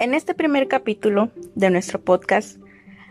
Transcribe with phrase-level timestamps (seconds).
[0.00, 2.58] En este primer capítulo de nuestro podcast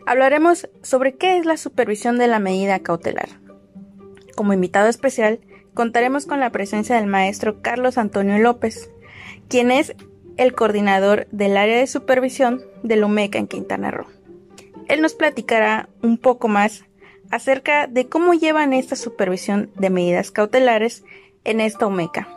[0.05, 3.27] hablaremos sobre qué es la supervisión de la medida cautelar.
[4.37, 5.41] Como invitado especial,
[5.73, 8.89] contaremos con la presencia del maestro Carlos Antonio López,
[9.49, 9.95] quien es
[10.37, 14.07] el coordinador del área de supervisión de Lumeca en Quintana Roo.
[14.87, 16.85] Él nos platicará un poco más
[17.31, 21.03] acerca de cómo llevan esta supervisión de medidas cautelares
[21.43, 22.36] en esta UMECA.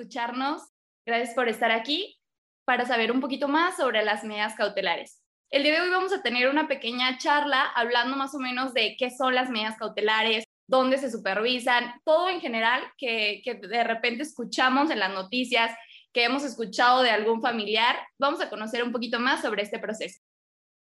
[0.00, 0.62] Escucharnos,
[1.04, 2.18] gracias por estar aquí
[2.64, 5.22] para saber un poquito más sobre las medidas cautelares.
[5.50, 8.96] El día de hoy vamos a tener una pequeña charla hablando más o menos de
[8.98, 14.22] qué son las medidas cautelares, dónde se supervisan, todo en general que, que de repente
[14.22, 15.70] escuchamos en las noticias,
[16.14, 17.96] que hemos escuchado de algún familiar.
[18.18, 20.18] Vamos a conocer un poquito más sobre este proceso.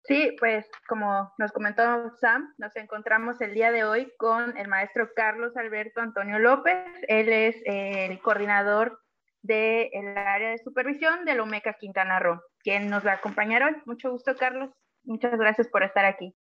[0.07, 5.09] Sí, pues como nos comentó Sam, nos encontramos el día de hoy con el maestro
[5.15, 6.77] Carlos Alberto Antonio López.
[7.07, 9.04] Él es el coordinador
[9.45, 13.77] del área de supervisión de la OMECA Quintana Roo, quien nos va a acompañar hoy.
[13.85, 14.71] Mucho gusto, Carlos.
[15.05, 16.35] Muchas gracias por estar aquí.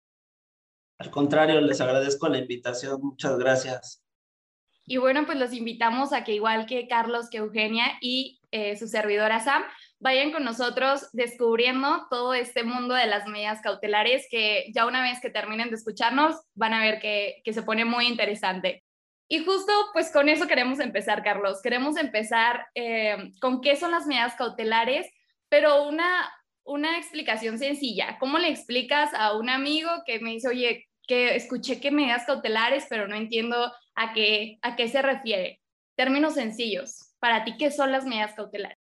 [0.98, 3.00] Al contrario, les agradezco la invitación.
[3.02, 4.04] Muchas gracias.
[4.84, 8.86] Y bueno, pues los invitamos a que igual que Carlos, que Eugenia y eh, su
[8.88, 9.62] servidora Sam,
[10.00, 15.20] vayan con nosotros descubriendo todo este mundo de las medidas cautelares que ya una vez
[15.20, 18.84] que terminen de escucharnos van a ver que, se pone muy interesante.
[19.32, 21.62] Y justo pues con eso queremos empezar, Carlos.
[21.62, 25.06] Queremos empezar eh, con qué son las medidas cautelares,
[25.48, 26.30] pero una,
[26.64, 28.18] una explicación sencilla.
[28.20, 32.84] ¿Cómo le explicas a un amigo que me dice, oye, que escuché que medidas cautelares,
[32.90, 35.62] pero no entiendo a qué, a qué se refiere?
[35.96, 37.14] Términos sencillos.
[37.18, 38.76] Para ti, ¿qué son las medidas cautelares?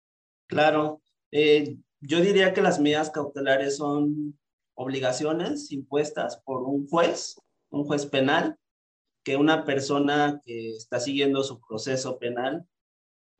[0.47, 4.39] Claro, eh, yo diría que las medidas cautelares son
[4.75, 7.35] obligaciones impuestas por un juez,
[7.69, 8.57] un juez penal,
[9.28, 12.65] que una persona que está siguiendo su proceso penal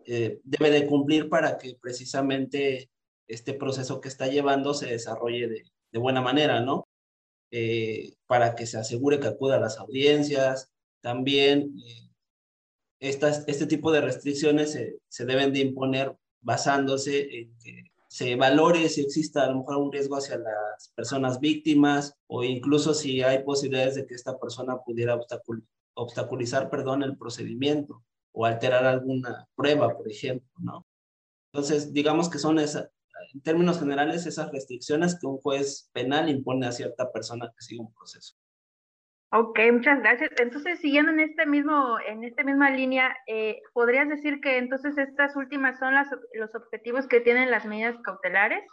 [0.06, 2.90] eh, debe de cumplir para que precisamente
[3.26, 6.90] este proceso que está llevando se desarrolle de, buena manera, ¿no?
[7.52, 10.70] Eh, para que se asegure que acuda a las audiencias.
[11.00, 11.74] También
[13.00, 18.90] estas, este tipo de restricciones se, se deben de imponer basándose en que se valore
[18.90, 23.44] si existe a lo mejor un riesgo hacia las personas víctimas o incluso si hay
[23.44, 25.16] posibilidades de que esta persona pudiera
[25.98, 30.86] obstaculizar perdón, el procedimiento o alterar alguna prueba, por ejemplo, ¿no?
[31.52, 32.90] Entonces, digamos que son esa,
[33.34, 37.82] en términos generales esas restricciones que un juez penal impone a cierta persona que sigue
[37.82, 38.36] un proceso.
[39.32, 40.30] Ok, muchas gracias.
[40.38, 45.36] Entonces, siguiendo en este mismo, en esta misma línea, eh, ¿podrías decir que entonces estas
[45.36, 48.64] últimas son las, los objetivos que tienen las medidas cautelares?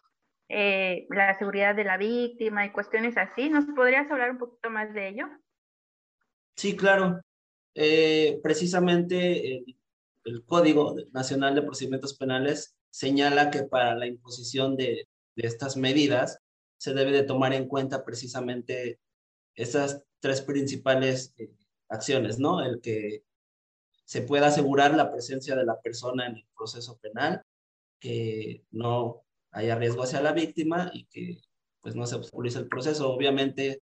[0.49, 3.49] Eh, la seguridad de la víctima y cuestiones así.
[3.49, 5.27] ¿Nos podrías hablar un poquito más de ello?
[6.57, 7.21] Sí, claro.
[7.75, 9.77] Eh, precisamente el,
[10.25, 16.39] el, Código Nacional de Procedimientos Penales señala que para la imposición de, de estas medidas
[16.77, 19.01] se debe de tomar en cuenta precisamente
[19.55, 21.51] esas tres principales eh,
[21.89, 22.65] acciones, ¿no?
[22.65, 23.25] El que
[24.05, 27.43] se pueda asegurar la presencia de la persona en el proceso penal,
[27.99, 31.41] que no haya riesgo hacia la víctima y que
[31.81, 33.11] pues no se obstaculice el proceso.
[33.13, 33.83] Obviamente,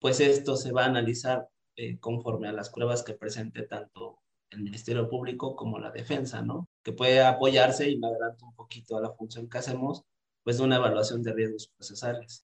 [0.00, 4.62] pues esto se va a analizar eh, conforme a las pruebas que presente tanto el
[4.62, 6.68] Ministerio Público como la defensa, ¿no?
[6.82, 10.04] Que puede apoyarse, y me adelanto un poquito a la función que hacemos,
[10.42, 12.46] pues de una evaluación de riesgos procesales.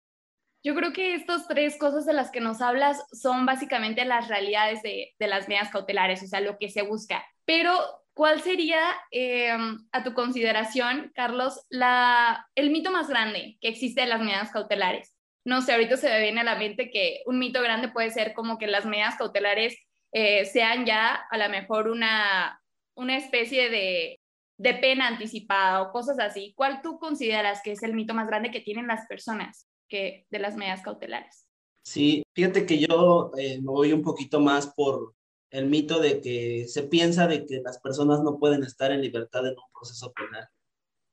[0.63, 4.81] Yo creo que estas tres cosas de las que nos hablas son básicamente las realidades
[4.81, 7.23] de, las medidas cautelares, o sea, lo que se busca.
[7.45, 7.77] Pero,
[8.13, 14.07] ¿cuál sería, em, a tu consideración, Carlos, la, el mito más grande que existe de
[14.07, 15.12] las medidas cautelares?
[15.45, 18.33] No sé, ahorita se me viene a la mente que un mito grande puede ser
[18.33, 19.77] como que las medidas cautelares
[20.11, 22.61] eh, sean ya a lo mejor una,
[22.95, 24.19] una especie de,
[24.57, 26.53] de pena anticipada o cosas así.
[26.55, 29.67] ¿Cuál tú consideras que es el mito más grande que tienen las personas?
[29.93, 31.47] que de las medidas cautelares.
[31.85, 35.13] Sí, fíjate que yo eh, me voy un poquito más por
[35.51, 39.45] el mito de que se piensa de que las personas no pueden estar en libertad
[39.45, 40.47] en un proceso penal.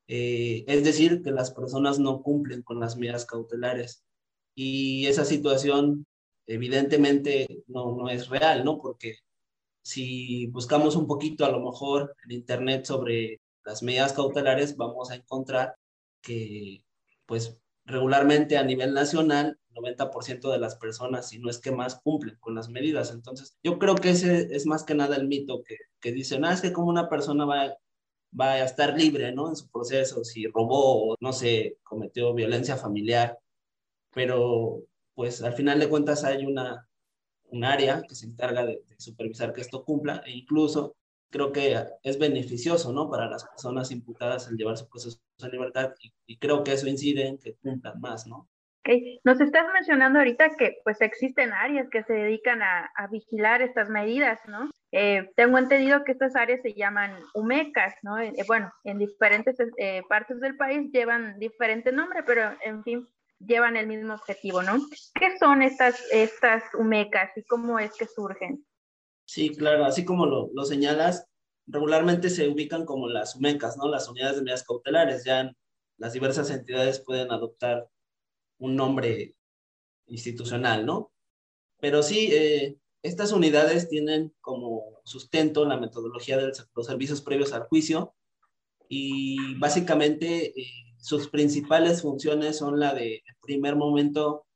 [0.08, 4.02] Eh, es decir, que las personas no cumplen con las medidas cautelares.
[4.62, 6.06] Y esa situación
[6.46, 8.78] evidentemente no, no es real, ¿no?
[8.78, 9.16] Porque
[9.80, 15.14] si buscamos un poquito a lo mejor en Internet sobre las medidas cautelares, vamos a
[15.14, 15.76] encontrar
[16.20, 16.84] que
[17.24, 22.36] pues regularmente a nivel nacional, 90% de las personas, si no es que más, cumplen
[22.38, 23.12] con las medidas.
[23.12, 26.52] Entonces, yo creo que ese es más que nada el mito que, que dicen, ah,
[26.52, 27.78] es que como una persona va,
[28.38, 29.48] va a estar libre, ¿no?
[29.48, 33.38] En su proceso, si robó o, no sé, cometió violencia familiar,
[34.14, 34.82] pero
[35.14, 36.88] pues al final de cuentas hay una,
[37.44, 40.94] un área que se encarga de, supervisar que esto cumpla e incluso
[41.30, 43.08] creo que es beneficioso, ¿no?
[43.08, 46.86] Para las personas imputadas el llevar su proceso en libertad y, y creo que eso
[46.86, 48.48] incide en que cumplan más, ¿no?
[48.80, 49.20] Okay.
[49.24, 54.40] Nos estás mencionando ahorita que pues existen áreas que se dedican a, vigilar estas medidas,
[54.48, 54.70] ¿no?
[54.92, 58.18] Eh, tengo entendido que estas áreas se llaman UMECAS, ¿no?
[58.18, 63.06] Eh, bueno, en diferentes eh, partes del país llevan diferente nombre, pero en fin,
[63.40, 64.78] llevan el mismo objetivo, ¿no?
[65.14, 68.64] ¿Qué son estas, estas UMECAS y cómo es que surgen?
[69.24, 71.26] Sí, claro, así como lo, lo señalas,
[71.66, 73.88] regularmente se ubican como las UMECAS, ¿no?
[73.88, 75.52] Las unidades de medidas cautelares, ya
[75.96, 77.88] las diversas entidades pueden adoptar
[78.58, 79.34] un nombre
[80.06, 81.12] institucional, ¿no?
[81.78, 87.64] Pero sí, eh, estas unidades tienen como sustento la metodología de los servicios previos al
[87.64, 88.14] juicio
[88.88, 94.46] y básicamente eh, sus principales funciones son la de, en primer momento,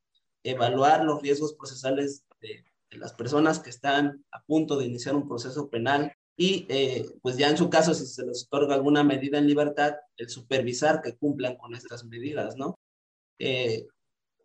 [0.43, 5.69] evaluar los riesgos procesales de, las personas que están a punto de iniciar un proceso
[5.69, 9.49] penal y, eh, pues ya en su caso, si se les otorga alguna medida en
[9.49, 12.79] libertad, el supervisar que cumplan con estas medidas, ¿no?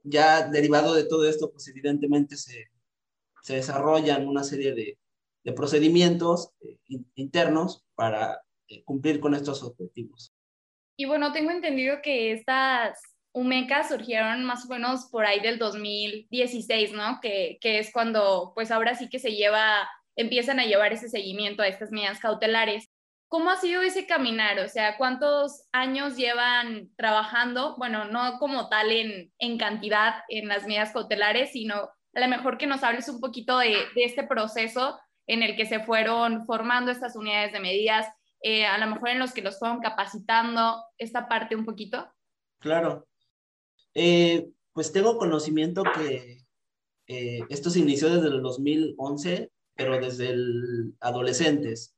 [0.04, 2.70] ya derivado de todo esto, pues evidentemente se,
[3.44, 4.98] se desarrollan una serie de,
[5.44, 6.78] de procedimientos eh,
[7.16, 10.34] internos para eh, cumplir con estos objetivos.
[11.00, 13.02] Y bueno, tengo entendido que estas
[13.32, 17.22] UMECAS surgieron más o menos por ahí del 2016, ¿no?
[17.22, 21.64] Que, que es cuando, pues ahora sí que se lleva, empiezan a llevar ese seguimiento
[21.64, 22.90] a estas medidas cautelares.
[23.30, 24.60] ¿Cómo ha sido ese caminar?
[24.60, 27.78] O sea, ¿cuántos años llevan trabajando?
[27.78, 31.76] Bueno, no como tal en, en cantidad en las medidas cautelares, sino
[32.14, 35.66] a lo mejor que nos hables un poquito de, de este proceso en el que
[35.66, 38.06] se fueron formando estas unidades de medidas,
[38.42, 42.08] eh, a lo mejor en los que los fueron capacitando, esta parte un poquito.
[42.60, 43.08] Claro.
[43.94, 46.46] Eh, pues tengo conocimiento que
[47.08, 51.96] eh, esto se inició desde el 2011, pero desde el adolescentes.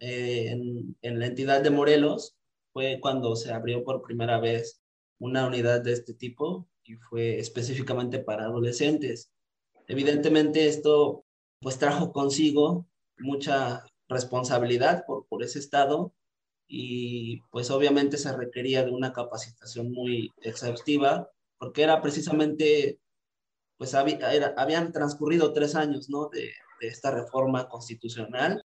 [0.00, 2.36] Eh, en, la entidad de Morelos
[2.72, 4.82] fue cuando se abrió por primera vez
[5.18, 9.30] una unidad de este tipo y fue específicamente para adolescentes.
[9.86, 11.24] Evidentemente esto
[11.60, 12.86] pues trajo consigo
[13.18, 16.14] mucha responsabilidad por, por ese estado
[16.66, 23.00] y pues obviamente se requería de una capacitación muy exhaustiva porque era precisamente
[23.76, 26.28] pues habían transcurrido tres años ¿no?
[26.28, 28.64] de, de esta reforma constitucional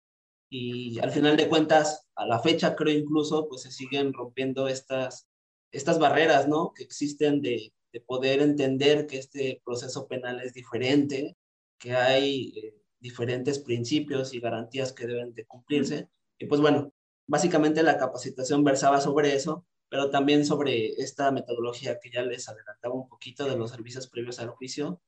[0.49, 5.27] y al final de cuentas, a la fecha creo incluso, pues se siguen rompiendo estas,
[5.71, 6.71] estas barreras, ¿no?
[6.73, 11.35] Que existen de, de poder entender que este proceso penal es diferente,
[11.79, 16.09] que hay eh, diferentes principios y garantías que deben de cumplirse.
[16.39, 16.91] Y pues bueno,
[17.27, 22.95] básicamente la capacitación versaba sobre eso, pero también sobre esta metodología que ya les adelantaba
[22.95, 24.99] un poquito de los servicios previos al juicio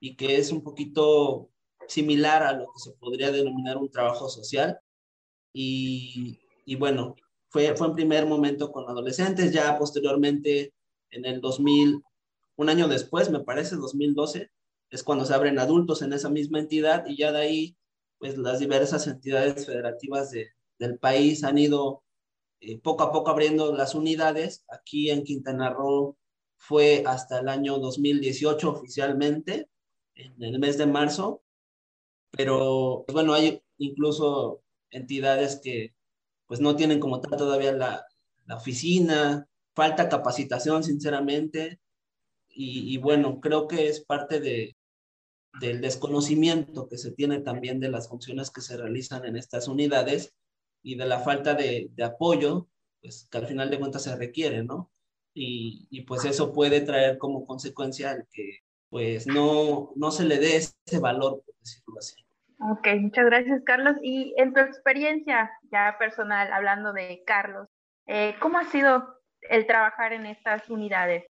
[0.00, 1.48] y que es un poquito
[1.86, 4.80] similar a lo que se podría denominar un trabajo social,
[5.52, 7.14] y, y bueno,
[7.50, 10.74] fue, fue en primer momento con adolescentes, ya posteriormente
[11.10, 12.02] en el 2000,
[12.56, 14.50] un año después, me parece, 2012,
[14.90, 17.76] es cuando se abren adultos en esa misma entidad y ya de ahí,
[18.18, 20.48] pues las diversas entidades federativas de,
[20.78, 22.02] del país han ido
[22.60, 24.64] eh, poco a poco abriendo las unidades.
[24.68, 26.16] Aquí en Quintana Roo
[26.56, 29.68] fue hasta el año 2018 oficialmente,
[30.14, 31.42] en el mes de marzo,
[32.30, 35.94] pero pues, bueno, hay incluso entidades que
[36.46, 38.06] pues no tienen como tal todavía la,
[38.46, 41.80] la oficina, falta capacitación sinceramente
[42.56, 44.76] y, bueno, creo que es parte de,
[45.60, 50.34] del desconocimiento que se tiene también de las funciones que se realizan en estas unidades
[50.82, 52.68] y de la falta de, apoyo,
[53.00, 54.90] pues que al final de cuentas se requiere, ¿no?
[55.34, 60.38] Y, y, pues eso puede traer como consecuencia el que pues no, no se le
[60.38, 62.24] dé ese valor, por decirlo así.
[62.60, 63.96] Ok, muchas gracias, Carlos.
[64.02, 67.68] Y en tu experiencia ya personal, hablando de Carlos,
[68.06, 71.24] eh, ¿cómo ha sido el trabajar en estas unidades?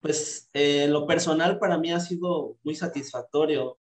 [0.00, 3.78] Pues eh, lo personal para mí ha sido muy satisfactorio.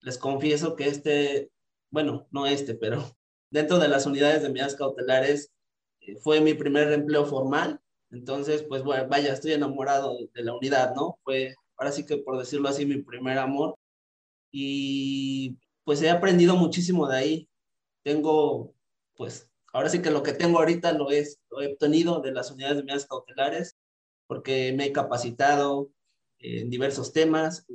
[0.00, 1.50] Les confieso que este,
[1.90, 3.02] bueno, no este, pero
[3.50, 5.52] dentro de las unidades de medidas cautelares
[6.00, 7.80] eh, fue mi primer empleo formal.
[8.10, 11.18] Entonces, pues bueno, vaya, estoy enamorado de la unidad, ¿no?
[11.24, 13.76] Fue, ahora sí que por decirlo así, mi primer amor
[14.52, 17.48] y pues he aprendido muchísimo de ahí.
[18.04, 18.74] Tengo,
[19.16, 22.50] pues, ahora sí que lo que tengo ahorita lo, es, lo he obtenido de las
[22.50, 23.76] unidades de medidas cautelares,
[24.26, 25.90] porque me he capacitado
[26.38, 27.66] en diversos temas.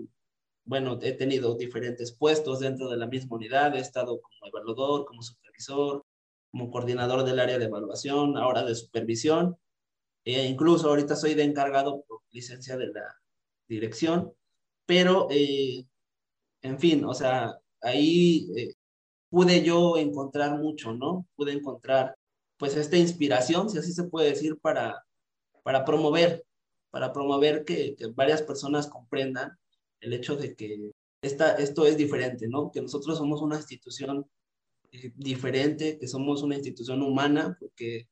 [0.66, 5.22] Bueno, he tenido diferentes puestos dentro de la misma unidad, he estado como evaluador, como
[5.22, 6.04] supervisor,
[6.52, 9.58] como coordinador del área de evaluación, ahora de supervisión,
[10.26, 13.16] e incluso ahorita soy de encargado por licencia de la
[13.68, 14.34] dirección,
[14.86, 15.86] pero eh,
[16.62, 18.74] en fin, o sea, ahí eh,
[19.30, 21.28] pude yo encontrar mucho, ¿no?
[21.36, 22.16] Pude encontrar
[22.58, 25.06] pues esta inspiración, si así se puede decir, para,
[25.68, 26.46] para promover,
[26.92, 29.52] para promover que, varias personas comprendan
[30.00, 32.72] el hecho de que esta, esto es diferente, ¿no?
[32.72, 34.26] Que nosotros somos una institución
[34.94, 38.08] eh, diferente, que somos una institución humana, porque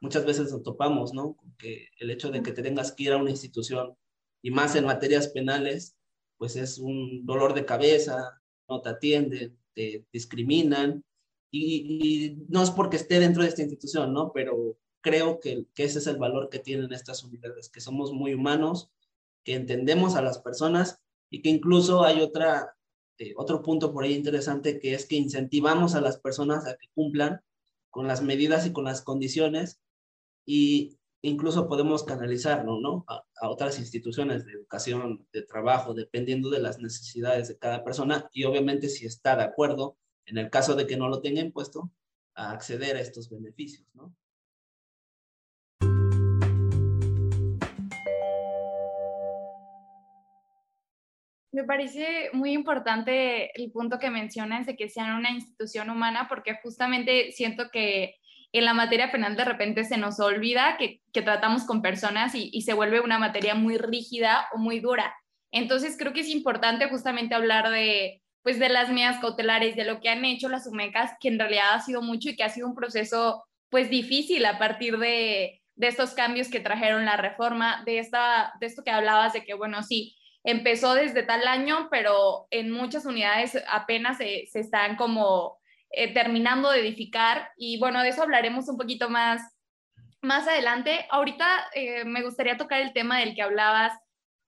[0.00, 1.36] muchas veces nos topamos, ¿no?
[1.58, 3.96] Que el hecho de que te tengas que ir a una institución,
[4.40, 5.96] y más en materias penales,
[6.38, 11.04] pues es un dolor de cabeza, no te atienden, te discriminan,
[11.50, 14.30] y, no es porque esté dentro de esta institución, ¿no?
[14.32, 18.90] Pero creo que, ese es el valor que tienen estas unidades, que somos muy humanos,
[19.44, 22.76] que entendemos a las personas y que incluso hay otra,
[23.18, 26.88] eh, otro punto por ahí interesante que es que incentivamos a las personas a que
[26.94, 27.40] cumplan
[27.90, 29.80] con las medidas y con las condiciones
[30.44, 33.04] y incluso podemos canalizarlo, ¿no?
[33.08, 38.28] A, a, otras instituciones de educación, de trabajo, dependiendo de las necesidades de cada persona
[38.32, 41.90] y obviamente si está de acuerdo en el caso de que no lo tenga impuesto,
[42.34, 44.14] a acceder a estos beneficios, ¿no?
[51.60, 56.58] Me parece muy importante el punto que mencionas de que sean una institución humana, porque
[56.62, 58.14] justamente siento que
[58.52, 62.62] en la materia penal de repente se nos olvida que, tratamos con personas y, y,
[62.62, 65.14] se vuelve una materia muy rígida o muy dura.
[65.52, 70.00] Entonces creo que es importante justamente hablar de, pues de las medidas cautelares, de lo
[70.00, 72.68] que han hecho las UMECAS, que en realidad ha sido mucho y que ha sido
[72.68, 77.98] un proceso pues difícil a partir de, de estos cambios que trajeron la reforma, de,
[77.98, 82.70] esta, de esto que hablabas de que, bueno, sí, empezó desde tal año, pero en
[82.70, 85.60] muchas unidades apenas se, se están como
[85.92, 89.42] eh, terminando de edificar y bueno, de eso hablaremos un poquito más,
[90.22, 91.06] más adelante.
[91.10, 93.92] Ahorita eh, me gustaría tocar el tema del que hablabas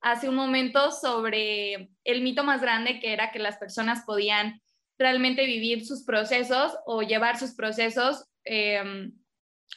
[0.01, 4.61] hace un momento sobre el mito más grande que era que las personas podían
[4.99, 9.13] realmente vivir sus procesos o llevar sus procesos em,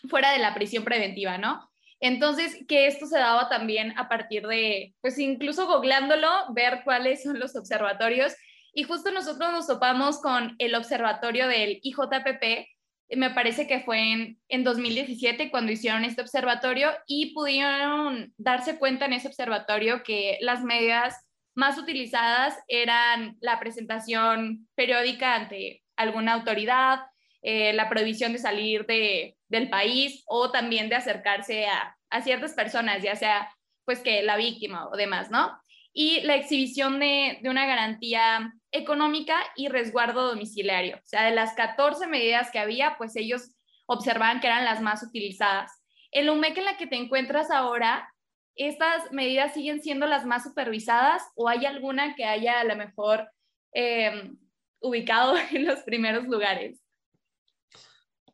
[0.07, 1.67] fuera de la prisión preventiva, ¿no?
[1.99, 7.39] Entonces, que esto se daba también a partir de, pues incluso googleándolo, ver cuáles son
[7.39, 8.33] los observatorios.
[8.73, 12.67] Y justo nosotros nos topamos con el observatorio del IJPP,
[13.09, 19.05] me parece que fue en, en 2017 cuando hicieron este observatorio y pudieron darse cuenta
[19.05, 21.15] en ese observatorio que las medidas
[21.55, 26.99] más utilizadas eran la presentación periódica ante alguna autoridad,
[27.47, 32.53] eh, la prohibición de salir de, del país o también de acercarse a, a, ciertas
[32.53, 33.53] personas, ya sea
[33.85, 35.55] pues que la víctima o demás, ¿no?
[35.93, 40.95] Y la exhibición de, de una garantía económica y resguardo domiciliario.
[40.95, 43.51] O sea, de las 14 medidas que había, pues ellos
[43.85, 45.71] observaban que eran las más utilizadas.
[46.09, 48.09] En UMEC en la que te encuentras ahora,
[48.55, 53.29] ¿estas medidas siguen siendo las más supervisadas o hay alguna que haya a lo mejor
[53.75, 54.31] eh,
[54.79, 56.81] ubicado en los primeros lugares?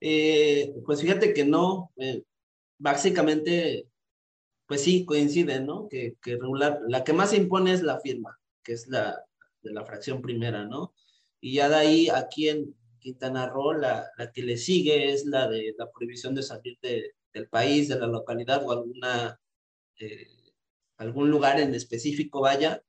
[0.01, 2.23] Eh, pues fíjate que no, eh,
[2.79, 3.87] básicamente,
[4.67, 5.87] pues sí, coinciden, ¿no?
[5.89, 9.23] Que, regular, la que más se impone es la firma, que es la,
[9.61, 10.93] de la fracción primera, ¿no?
[11.39, 15.47] Y ya de ahí, aquí en Quintana Roo, la, la que le sigue es la
[15.47, 19.39] de la prohibición de salir de, del país, de la localidad o alguna,
[19.99, 20.27] eh,
[20.97, 22.83] algún lugar en específico vaya.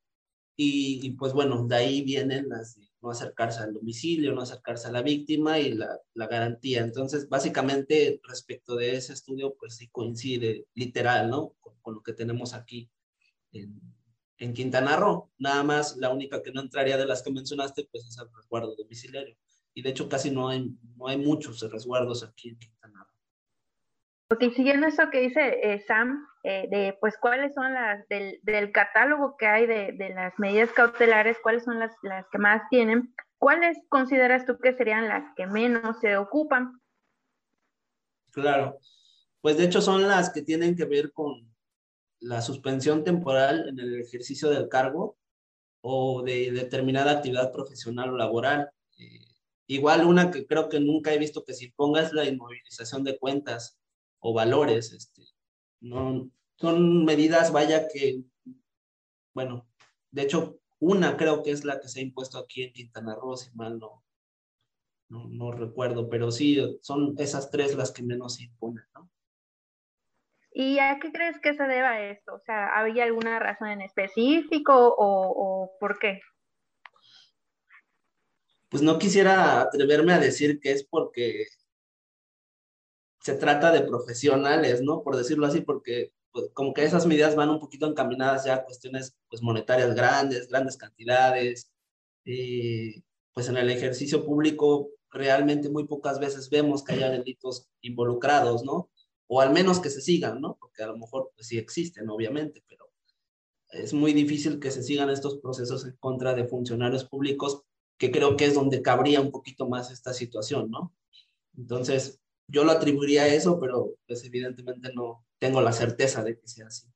[0.56, 5.02] Y, pues bueno, de ahí vienen las no acercarse al domicilio, no acercarse a la
[5.02, 6.80] víctima y la, la garantía.
[6.80, 11.56] Entonces, básicamente, respecto de ese estudio, pues sí coincide literal, ¿no?
[11.60, 12.88] Con, lo que tenemos aquí
[13.50, 13.80] en,
[14.38, 15.32] en Quintana Roo.
[15.36, 18.76] Nada más, la única que no entraría de las que mencionaste, pues es el resguardo
[18.76, 19.36] domiciliario.
[19.74, 23.11] Y de hecho casi no hay, no hay muchos resguardos aquí en Quintana Roo.
[24.32, 29.36] Ok, siguiendo eso que dice eh, Sam, eh, de pues cuáles son las del, catálogo
[29.36, 33.76] que hay de, de, las medidas cautelares, cuáles son las, las que más tienen, ¿cuáles
[33.90, 36.80] consideras tú que serían las que menos se ocupan?
[38.30, 38.78] Claro,
[39.42, 41.46] pues de hecho son las que tienen que ver con
[42.20, 45.18] la suspensión temporal en el ejercicio del cargo
[45.82, 48.70] o de determinada actividad profesional o laboral.
[48.96, 49.26] Eh,
[49.66, 53.18] igual una que creo que nunca he visto que se imponga es la inmovilización de
[53.18, 53.78] cuentas
[54.22, 54.92] o valores.
[54.92, 55.22] Este,
[55.80, 58.22] no, son medidas, vaya que,
[59.34, 59.66] bueno,
[60.10, 63.36] de hecho, una creo que es la que se ha impuesto aquí en Quintana Roo,
[63.36, 64.02] si mal no,
[65.08, 69.10] no, no recuerdo, pero sí, son esas tres las que menos se imponen, ¿no?
[70.54, 72.34] ¿Y a qué crees que se deba esto?
[72.34, 76.20] O sea, ¿había alguna razón en específico o, o, por qué?
[78.68, 81.46] Pues no quisiera atreverme a decir que es porque
[83.22, 85.02] se trata de profesionales, ¿no?
[85.02, 88.64] Por decirlo así, porque pues, como que esas medidas van un poquito encaminadas ya a
[88.64, 91.70] cuestiones pues, monetarias grandes, grandes cantidades,
[92.24, 93.02] eh,
[93.32, 98.90] pues en el ejercicio público realmente muy pocas veces vemos que haya delitos involucrados, ¿no?
[99.28, 100.56] O al menos que se sigan, ¿no?
[100.58, 102.90] Porque a lo mejor pues, sí existen, obviamente, pero
[103.68, 107.62] es muy difícil que se sigan estos procesos en contra de funcionarios públicos,
[107.98, 110.92] que creo que es donde cabría un poquito más esta situación, ¿no?
[111.56, 116.46] Entonces, yo lo atribuiría a eso, pero pues evidentemente no tengo la certeza de que
[116.46, 116.86] sea así.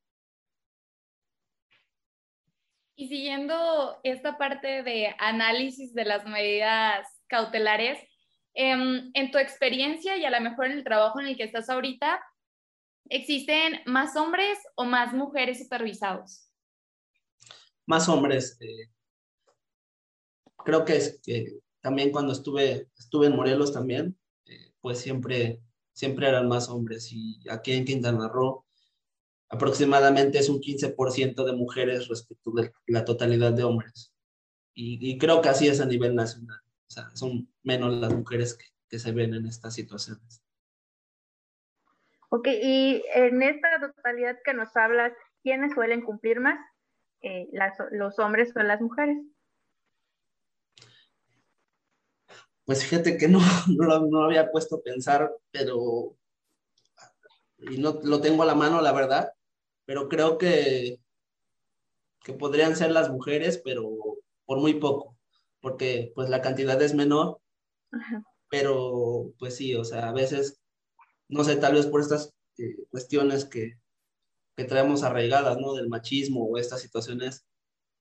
[2.98, 7.98] Y siguiendo esta parte de análisis de las medidas cautelares,
[8.54, 11.68] em, en tu experiencia y a lo mejor en el trabajo en el que estás
[11.68, 12.22] ahorita,
[13.10, 16.50] ¿existen más hombres o más mujeres supervisados?
[17.84, 18.56] Más hombres.
[18.60, 18.90] Eh,
[20.64, 24.18] creo que, es, que también cuando estuve, estuve en Morelos también,
[24.86, 25.60] pues siempre,
[25.92, 27.08] siempre eran más hombres.
[27.10, 28.64] Y aquí en Quintana Roo
[29.48, 34.14] aproximadamente es un 15% de mujeres respecto de la totalidad de hombres.
[34.74, 36.60] Y, creo que así es a nivel nacional.
[36.86, 40.40] O sea, son menos las mujeres que, que se ven en estas situaciones.
[42.28, 45.12] Ok, y en esta totalidad que nos hablas,
[45.42, 46.60] ¿quiénes suelen cumplir más?
[47.22, 49.18] Eh, las, ¿Los hombres o las mujeres?
[52.66, 56.14] Pues fíjate que no, no, lo, no lo había puesto a pensar, pero
[57.58, 59.32] y no lo tengo a la mano, la verdad,
[59.86, 61.00] pero creo que,
[62.22, 63.88] que podrían ser las mujeres, pero
[64.44, 65.16] por muy poco
[65.66, 67.40] porque pues la cantidad es menor,
[68.48, 70.60] pero pues sí, o sea, a veces,
[71.26, 73.80] no sé, tal vez por estas eh, cuestiones que,
[74.56, 75.74] que traemos arraigadas, ¿no?
[75.74, 77.46] Del machismo o estas situaciones,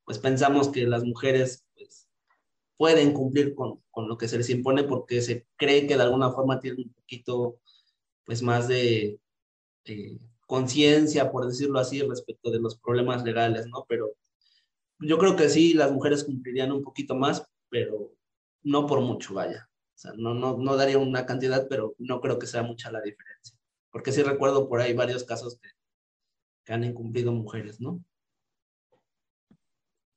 [0.03, 2.04] pues pensamos que las mujeres pues,
[2.77, 6.31] pueden cumplir con, con, lo que se les impone porque se cree que de alguna
[6.31, 7.59] forma tienen un poquito
[8.25, 9.19] pues más de
[9.85, 10.17] eh,
[10.47, 13.85] conciencia, por decirlo así, respecto de los problemas legales, ¿no?
[13.87, 14.13] Pero
[14.99, 18.11] yo creo que sí, las mujeres cumplirían un poquito más, pero
[18.63, 19.69] no por mucho, vaya.
[19.95, 23.01] O sea, no, no, no daría una cantidad, pero no creo que sea mucha la
[23.01, 23.57] diferencia.
[23.91, 25.69] Porque sí recuerdo por ahí varios casos que,
[26.65, 28.03] que han incumplido mujeres, ¿no?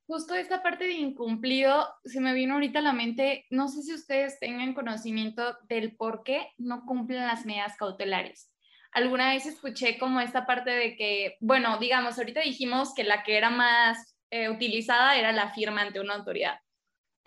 [0.08, 3.92] Justo esta parte de incumplido se me vino ahorita a la mente, no sé si
[3.92, 8.50] ustedes tengan conocimiento del por qué no cumplen las medidas cautelares.
[8.90, 13.36] Alguna vez escuché como esta parte de que, bueno, digamos, ahorita dijimos que la que
[13.36, 16.58] era más eh, utilizada era la firma ante una autoridad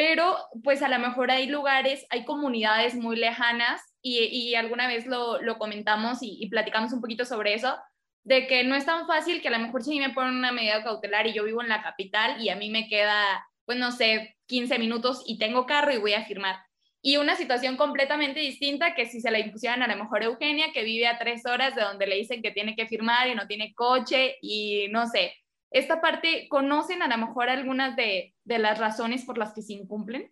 [0.02, 5.38] pero pues a lo mejor hay lugares, hay comunidades muy lejanas y, alguna vez lo,
[5.60, 7.78] comentamos y, platicamos un poquito sobre eso,
[8.24, 10.84] de que no es tan fácil que a lo mejor si me ponen una medida
[10.84, 14.38] cautelar y yo vivo en la capital y a mí me queda, pues no sé,
[14.46, 16.58] 15 minutos y tengo carro y voy a firmar.
[17.04, 20.84] Y una situación completamente distinta que si se la impusieran a lo mejor Eugenia, que
[20.84, 23.74] vive a tres horas de donde le dicen que tiene que firmar y no tiene
[23.74, 25.34] coche y no sé,
[25.72, 30.32] esta parte, ¿conocen a lo mejor algunas de, las razones por las que se incumplen?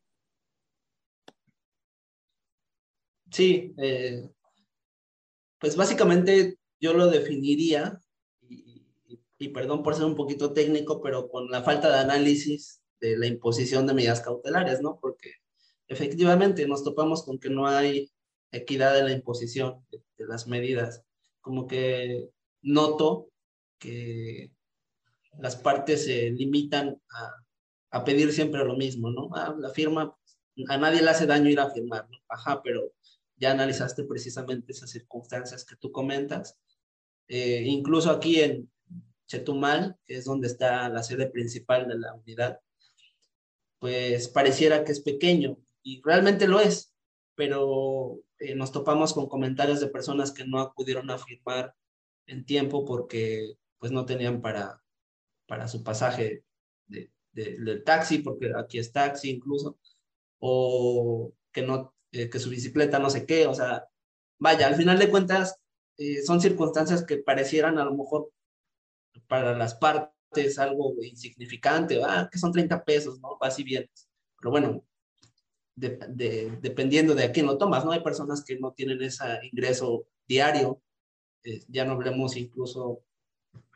[3.32, 4.30] Sí, eh,
[5.60, 8.00] pues básicamente yo lo definiría,
[8.42, 13.26] y, perdón por ser un poquito técnico, pero con la falta de análisis de la
[13.26, 15.00] imposición de medidas cautelares, ¿no?
[15.00, 15.36] Porque
[15.88, 18.12] efectivamente nos topamos con que no hay
[18.52, 21.04] equidad en la imposición de las medidas.
[21.42, 22.30] Como que
[22.62, 23.30] noto
[23.78, 24.52] que
[25.40, 27.32] las partes se limitan a,
[27.92, 29.30] a, pedir siempre lo mismo, ¿no?
[29.34, 30.18] Ah, la firma,
[30.68, 32.18] a nadie le hace daño ir a firmar, ¿no?
[32.28, 32.92] Ajá, pero
[33.38, 36.58] ya analizaste precisamente esas circunstancias que tú comentas.
[37.30, 38.70] Eh, incluso aquí en
[39.28, 42.60] Chetumal, que es donde está la sede principal de la unidad,
[43.78, 46.94] pues pareciera que es pequeño y realmente lo es,
[47.36, 51.76] pero eh, nos topamos con comentarios de personas que no acudieron a firmar
[52.26, 54.82] en tiempo porque pues no tenían para,
[55.46, 56.44] para su pasaje
[56.88, 59.78] de, del taxi, porque aquí es taxi incluso,
[60.40, 63.88] o que, no, eh, que su bicicleta no sé qué, o sea,
[64.40, 65.60] vaya, al final de cuentas
[66.00, 68.32] eh, son circunstancias que parecieran a lo mejor
[69.28, 73.38] para las partes algo insignificante, ah, que son 30 pesos, ¿no?
[73.40, 74.10] Vas y vienes.
[74.40, 74.84] Pero bueno,
[75.76, 77.92] de, dependiendo de a quién lo tomas, ¿no?
[77.92, 80.82] Hay personas que no tienen ese ingreso diario,
[81.44, 83.04] eh, ya no hablemos incluso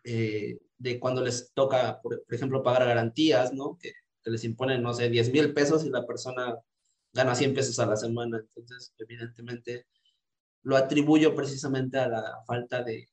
[0.03, 3.77] de cuando les toca, por, ejemplo, pagar garantías, ¿no?
[3.79, 3.93] Que,
[4.25, 6.57] les imponen, no sé, 10 mil pesos y la persona
[7.11, 8.39] gana 100 pesos a la semana.
[8.39, 9.85] Entonces, evidentemente,
[10.63, 13.09] lo atribuyo precisamente a la falta de,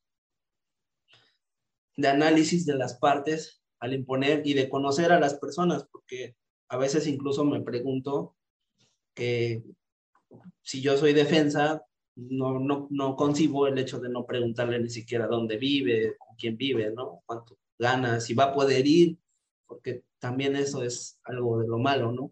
[1.97, 6.35] de análisis de las partes al imponer y de conocer a las personas, porque
[6.69, 8.35] a veces incluso me pregunto
[9.13, 9.63] que
[10.61, 11.83] si yo soy defensa,
[12.15, 16.57] no, no, no concibo el hecho de no preguntarle ni siquiera dónde vive, con quién
[16.57, 17.23] vive, ¿no?
[17.25, 19.17] Cuánto gana, si va a poder ir,
[19.65, 22.31] porque también eso es algo de lo malo, ¿no?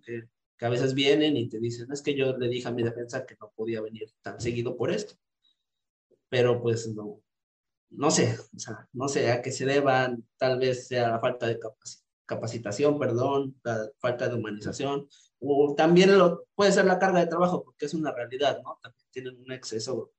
[0.60, 3.26] Que a veces vienen y te dicen, es que yo le dije a mi defensa
[3.26, 5.16] que no podía venir tan seguido por esto.
[6.28, 7.22] Pero pues no,
[7.92, 11.48] no sé, o sea, no sé a qué se deban, tal vez sea la falta
[11.48, 11.60] de
[12.26, 15.08] capacitación, perdón, la falta de humanización,
[15.40, 18.78] o también lo, puede ser la carga de trabajo, porque es una realidad, ¿no?
[18.84, 20.12] También tienen un exceso,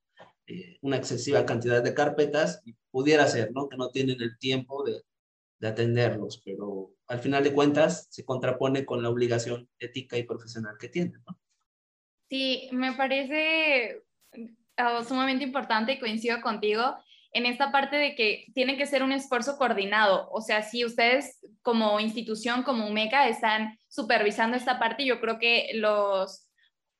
[0.46, 3.68] eh, una excesiva cantidad de carpetas y pudiera ser, ¿no?
[3.68, 5.04] Que no tienen el tiempo de,
[5.60, 10.76] de atenderlos, pero al final de cuentas se contrapone con la obligación ética y profesional
[10.80, 11.38] que tienen, ¿no?
[12.28, 14.02] Sí, me parece
[14.76, 16.96] ah, sumamente importante y coincido contigo
[17.32, 20.28] en esta parte de que tiene que ser un esfuerzo coordinado.
[20.32, 25.70] O sea, si ustedes como institución, como UMECA, están supervisando esta parte, yo creo que
[25.74, 26.49] los,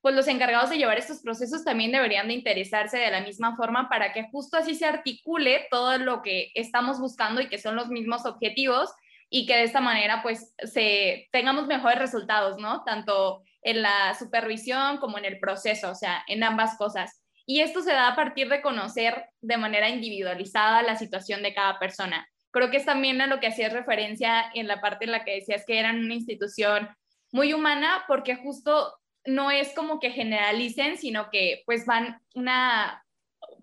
[0.01, 3.89] pues los encargados de llevar estos procesos también deberían de interesarse de la misma forma
[3.89, 7.89] para que justo así se articule todo lo que estamos buscando y que son los
[7.89, 8.91] mismos objetivos
[9.29, 12.83] y que de esta manera pues se tengamos mejores resultados, ¿no?
[12.85, 17.23] Tanto en la supervisión como en el proceso, o sea, en ambas cosas.
[17.47, 21.79] Y esto se da a partir de conocer de manera individualizada la situación de cada
[21.79, 22.27] persona.
[22.51, 25.37] Creo que es también a lo que hacías referencia en la parte en la que
[25.37, 26.89] decías que eran una institución
[27.33, 28.93] muy humana, porque justo
[29.27, 33.05] no es como que generalicen, sino que pues van una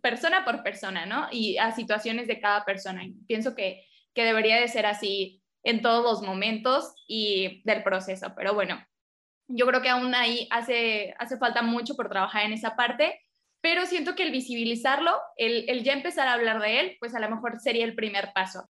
[0.02, 1.28] persona por persona, ¿no?
[1.32, 3.04] Y a situaciones de cada persona.
[3.04, 8.34] Y pienso que, que debería de ser así en todos los momentos y del proceso.
[8.36, 8.86] Pero bueno,
[9.48, 13.22] yo creo que aún ahí hace, hace falta mucho por trabajar en esa parte
[13.62, 17.30] pero siento que el visibilizarlo, el, ya empezar a hablar de él, pues a lo
[17.30, 18.70] mejor sería el primer paso.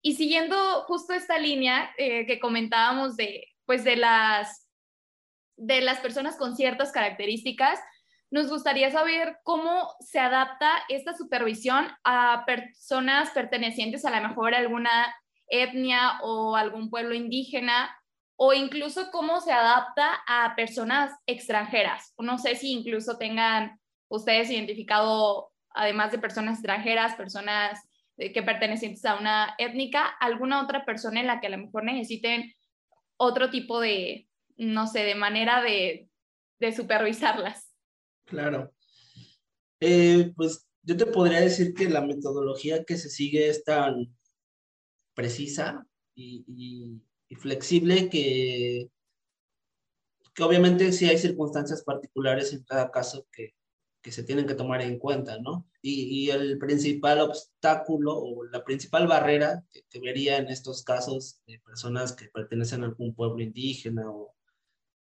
[0.00, 4.67] Y siguiendo justo esta línea eh, que comentábamos de, pues de las,
[5.58, 7.78] de las personas con ciertas características,
[8.30, 15.14] nos gustaría saber cómo se adapta esta supervisión a personas pertenecientes a lo mejor alguna
[15.48, 17.90] etnia o algún pueblo indígena
[18.36, 22.14] o incluso cómo se adapta a personas extranjeras.
[22.18, 27.80] No sé si incluso tengan ustedes identificado, además de personas extranjeras, personas
[28.18, 31.84] eh, que pertenecen a una étnica, alguna otra persona en la que a lo mejor
[31.84, 32.52] necesiten
[33.16, 34.27] otro tipo de,
[34.66, 36.08] no sé, de manera de,
[36.60, 37.72] de supervisarlas.
[38.26, 38.72] Claro.
[39.80, 44.16] Eh, pues yo te podría decir que la metodología que se sigue es tan
[45.14, 46.44] precisa y,
[47.28, 48.90] y flexible que,
[50.34, 53.54] que obviamente sí hay circunstancias particulares en cada caso que,
[54.02, 55.68] que se tienen que tomar en cuenta, ¿no?
[55.82, 62.12] Y, el principal obstáculo o la principal barrera que, vería en estos casos de personas
[62.12, 64.34] que pertenecen a algún pueblo indígena o,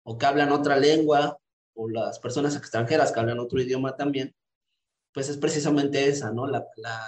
[0.05, 1.39] o que hablan otra lengua
[1.75, 4.35] o las personas extranjeras que hablan otro idioma también,
[5.13, 6.47] pues es precisamente esa, ¿no?
[6.47, 7.01] La, la,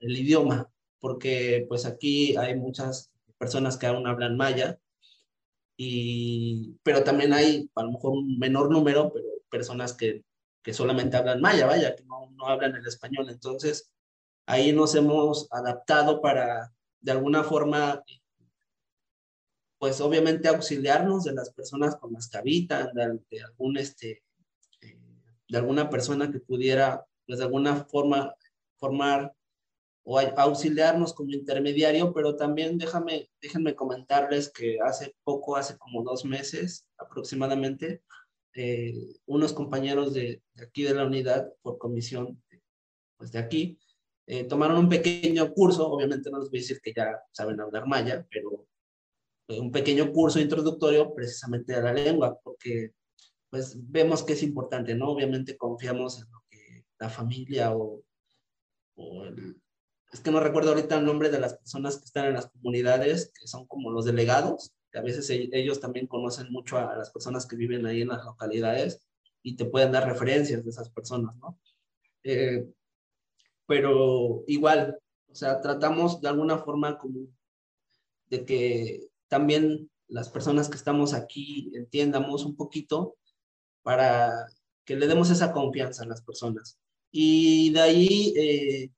[0.00, 4.78] el idioma, porque pues aquí hay muchas personas que aún hablan maya,
[5.76, 10.24] y, pero también hay a lo mejor un menor número, pero personas que
[10.62, 13.28] que solamente hablan maya, vaya, que no, no hablan el español.
[13.28, 13.92] Entonces,
[14.46, 18.02] ahí nos hemos adaptado para, de alguna forma,
[19.82, 24.22] pues obviamente auxiliarnos de las personas con las que habitan, de, algún, este,
[24.80, 24.96] eh,
[25.48, 28.32] de alguna persona que pudiera, pues de alguna forma,
[28.76, 29.34] formar
[30.04, 36.24] o auxiliarnos como intermediario, pero también déjame, déjenme comentarles que hace poco, hace como dos
[36.24, 38.04] meses aproximadamente,
[38.54, 38.94] eh,
[39.26, 42.40] unos compañeros de, aquí de la unidad, por comisión
[43.16, 43.80] pues de aquí,
[44.28, 47.88] eh, tomaron un pequeño curso, obviamente no les voy a decir que ya saben hablar
[47.88, 48.68] maya, pero
[49.48, 52.92] un pequeño curso introductorio precisamente a la lengua, porque
[53.50, 55.10] pues vemos que es importante, ¿no?
[55.10, 58.02] Obviamente confiamos en lo que la familia o,
[58.94, 59.60] o el,
[60.12, 63.32] es que no recuerdo ahorita el nombre de las personas que están en las comunidades,
[63.38, 67.46] que son como los delegados, que a veces ellos también conocen mucho a, las personas
[67.46, 69.00] que viven ahí en las localidades
[69.42, 71.58] y te pueden dar referencias de esas personas, ¿no?
[72.24, 72.66] Eh,
[73.66, 77.26] pero igual, o sea, tratamos de alguna forma como
[78.26, 83.16] de que también las personas que estamos aquí entiendamos un poquito
[83.82, 84.46] para
[84.84, 86.78] que le demos esa confianza a las personas.
[87.10, 88.90] Y de ahí, eh,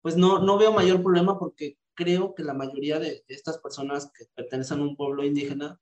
[0.00, 4.24] pues no, no veo mayor problema porque creo que la mayoría de estas personas que
[4.34, 5.78] pertenecen a un pueblo indígena,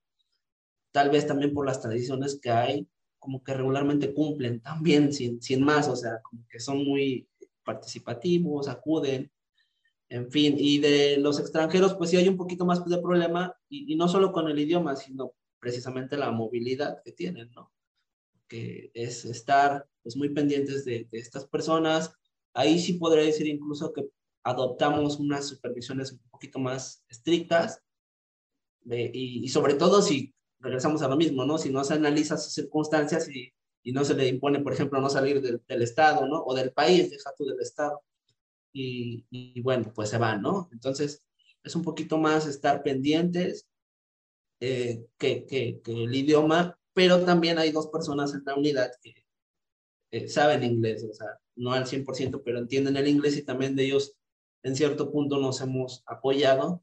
[0.91, 2.89] tal vez también por las tradiciones que hay,
[3.21, 7.29] como que regularmente cumplen también sin, sin más, o sea, como que son muy
[7.63, 9.31] participativos, acuden,
[10.11, 13.95] en fin, y de los extranjeros, pues sí hay un poquito más de problema, y,
[13.95, 17.73] no solo con el idioma, sino precisamente la movilidad que tienen, ¿no?
[18.49, 22.13] Que es estar pues muy pendientes de, estas personas.
[22.55, 24.09] Ahí sí podría decir incluso que
[24.43, 27.81] adoptamos unas supervisiones un poquito más estrictas,
[28.85, 31.57] y, sobre todo si regresamos a lo mismo, ¿no?
[31.57, 33.53] Si no se analiza sus circunstancias y,
[33.85, 36.43] y no se le impone, por ejemplo, no salir del, del, Estado, ¿no?
[36.43, 38.03] O del país, deja tú del Estado.
[38.73, 40.69] Y, y, bueno, pues se van, ¿no?
[40.73, 41.25] Entonces,
[41.63, 43.69] es un poquito más estar pendientes
[44.61, 49.15] eh, que, que, que, el idioma, pero también hay dos personas en la unidad que
[50.13, 53.85] eh, saben inglés, o sea, no al 100%, pero entienden el inglés y también de
[53.85, 54.17] ellos
[54.63, 56.83] en cierto punto nos hemos apoyado.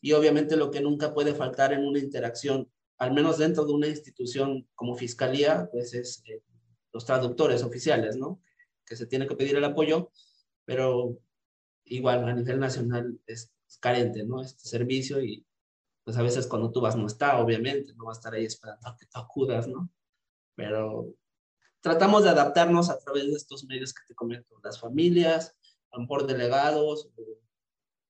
[0.00, 3.88] Y obviamente lo que nunca puede faltar en una interacción, al menos dentro de una
[3.88, 6.42] institución como fiscalía, pues es eh,
[6.92, 8.40] los traductores oficiales, ¿no?
[8.84, 10.10] Que se tiene que pedir el apoyo,
[10.64, 11.18] pero
[11.86, 14.40] igual a nivel nacional es, carente, ¿no?
[14.40, 15.44] Este servicio y
[16.04, 18.88] pues a veces cuando tú vas no está, obviamente, no va a estar ahí esperando
[18.88, 19.90] a que tú acudas, ¿no?
[20.54, 21.12] Pero
[21.80, 25.56] tratamos de adaptarnos a través de estos medios que te comento, las familias,
[26.06, 27.08] por delegados,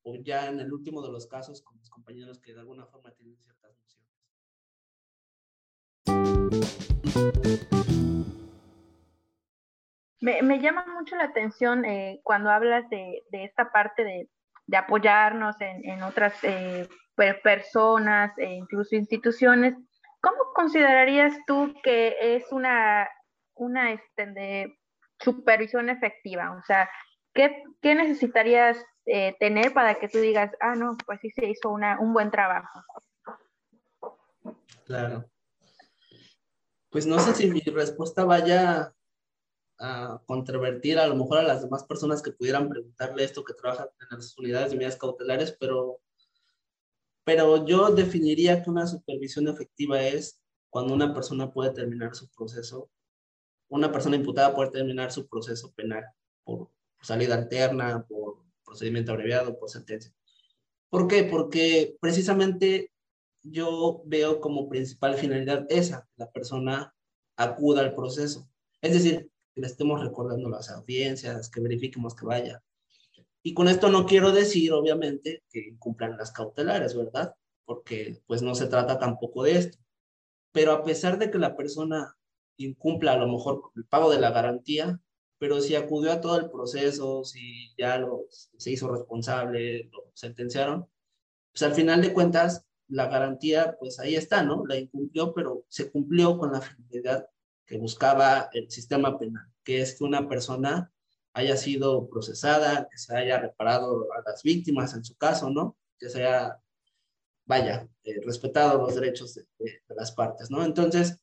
[0.03, 3.13] o, ya en el último de los casos con mis compañeros que de alguna forma
[3.13, 3.77] tienen ciertas
[6.05, 7.76] nociones.
[10.27, 16.35] Me, llama mucho la atención eh, cuando hablas de, esta parte de, apoyarnos en, otras
[16.43, 16.89] eh,
[17.45, 19.75] personas e incluso instituciones.
[20.21, 23.09] ¿Cómo considerarías tú que es una,
[23.55, 24.77] una este, de
[25.21, 26.57] supervisión efectiva?
[26.59, 26.91] O sea,
[27.33, 31.71] ¿qué, qué necesitarías eh, tener para que tú digas, ah, no, pues sí se hizo
[31.71, 32.83] una, un buen trabajo?
[34.87, 35.25] Claro.
[36.91, 38.93] Pues no sé si mi respuesta vaya
[39.79, 43.89] a controvertir a lo mejor a las demás personas que pudieran preguntarle esto que trabajan
[44.01, 46.01] en las unidades de medidas cautelares, pero,
[47.25, 52.91] pero yo definiría que una supervisión efectiva es cuando una persona puede terminar su proceso,
[53.69, 56.05] una persona imputada puede terminar su proceso penal
[56.45, 56.71] por
[57.03, 60.13] salida alterna, por procedimiento abreviado, por sentencia.
[60.89, 61.25] ¿Por qué?
[61.25, 62.93] Porque precisamente
[63.43, 66.95] yo veo como principal finalidad esa, la persona
[67.37, 68.49] acuda al proceso.
[68.81, 72.63] Es decir, que le estemos recordando las audiencias, que verifiquemos que vaya.
[73.43, 77.35] Y con esto no quiero decir, obviamente, que incumplan las cautelares, ¿verdad?
[77.65, 79.79] Porque pues no se trata tampoco de esto.
[80.53, 82.15] Pero a pesar de que la persona
[82.59, 85.01] incumpla a lo mejor el pago de la garantía,
[85.39, 90.87] pero si acudió a todo el proceso, si ya lo, se hizo responsable, lo sentenciaron,
[91.51, 94.67] pues al final de cuentas, la garantía, pues ahí está, ¿no?
[94.67, 97.27] La incumplió, pero se cumplió con la finalidad
[97.67, 100.93] que buscaba el sistema penal, que es que una persona
[101.33, 105.77] haya sido procesada, que se haya reparado a las víctimas en su caso, ¿no?
[105.99, 106.59] Que se haya,
[107.45, 109.47] vaya, eh, respetado los derechos de,
[109.89, 110.65] las partes, ¿no?
[110.65, 111.19] Entonces,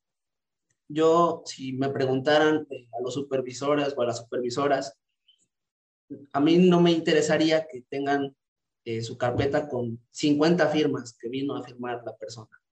[0.87, 4.95] yo, si me preguntaran eh, a los supervisores o a las supervisoras,
[6.33, 8.35] a mí no me interesaría que tengan
[8.85, 12.62] eh, su carpeta con 50 firmas que vino a firmar la persona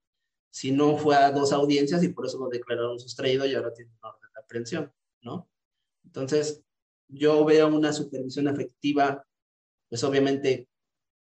[0.52, 3.90] si no fue a dos audiencias y por eso lo declararon sustraído y ahora tiene
[3.98, 5.48] una orden de aprehensión, ¿no?
[6.04, 6.62] Entonces,
[7.08, 9.26] yo veo una supervisión efectiva,
[9.88, 10.68] pues obviamente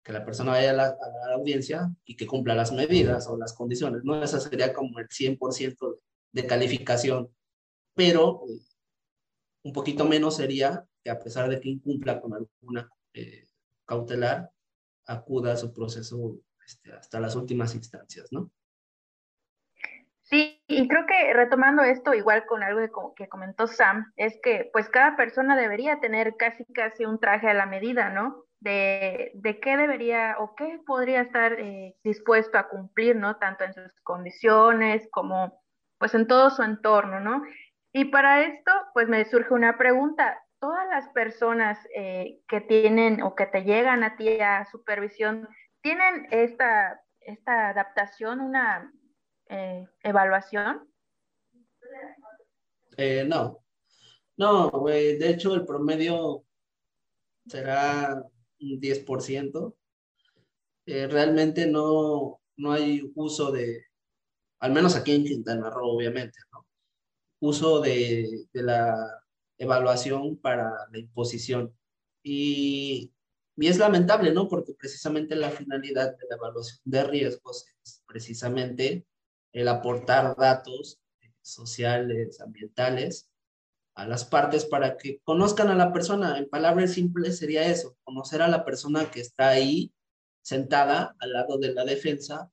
[0.03, 0.97] que la persona vaya a la,
[1.35, 4.23] audiencia y que cumpla las medidas o las condiciones, ¿no?
[4.23, 5.99] Esa sería como el 100%
[6.31, 7.29] de calificación,
[7.93, 8.61] pero eh,
[9.63, 13.47] un poquito menos sería que a pesar de que incumpla con alguna eh,
[13.85, 14.49] cautelar,
[15.07, 18.49] acuda a su proceso este, hasta las últimas instancias, ¿no?
[20.71, 25.15] Y creo que retomando esto, igual con algo que comentó Sam, es que pues cada
[25.15, 28.43] persona debería tener casi casi un traje a la medida, ¿no?
[28.59, 33.37] De, de qué debería o qué podría estar eh, dispuesto a cumplir, ¿no?
[33.37, 35.59] Tanto en sus condiciones como
[35.97, 37.41] pues en todo su entorno, ¿no?
[37.91, 40.39] Y para esto, pues me surge una pregunta.
[40.59, 45.49] ¿Todas las personas eh, que tienen o que te llegan a ti a supervisión
[45.81, 48.91] tienen esta, esta adaptación, una
[49.49, 50.87] eh, evaluación?
[52.97, 53.63] Eh, no,
[54.37, 56.45] no, de hecho el promedio
[57.47, 58.23] será
[58.61, 59.75] un 10%.
[60.85, 63.85] Eh, realmente no, no hay uso de,
[64.59, 66.65] al menos aquí en Quintana Roo, obviamente, ¿no?
[67.41, 69.23] Uso de, de la
[69.57, 71.75] evaluación para la imposición.
[72.23, 73.13] Y,
[73.55, 74.47] y, es lamentable, ¿no?
[74.47, 79.05] Porque precisamente la finalidad de la evaluación de riesgos es precisamente
[79.53, 80.99] el aportar datos
[81.41, 83.29] sociales, ambientales
[83.95, 86.37] a las partes para que conozcan a la persona.
[86.37, 89.93] En palabras simples sería eso, conocer a la persona que está ahí
[90.41, 92.51] sentada al lado de la defensa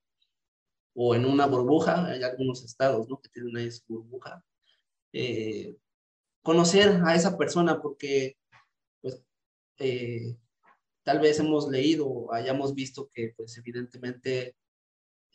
[0.94, 3.20] o en una burbuja, hay algunos estados ¿no?
[3.20, 4.42] que tienen una burbuja.
[5.12, 5.76] Eh,
[6.42, 8.37] conocer a esa persona porque
[9.00, 9.22] pues,
[9.78, 10.37] eh,
[11.02, 14.56] tal vez hemos leído o hayamos visto que pues evidentemente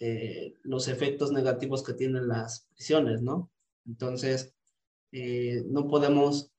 [0.04, 3.52] eh, los efectos negativos que tienen las prisiones, ¿no?
[3.86, 4.52] Entonces,
[5.12, 6.52] eh, no podemos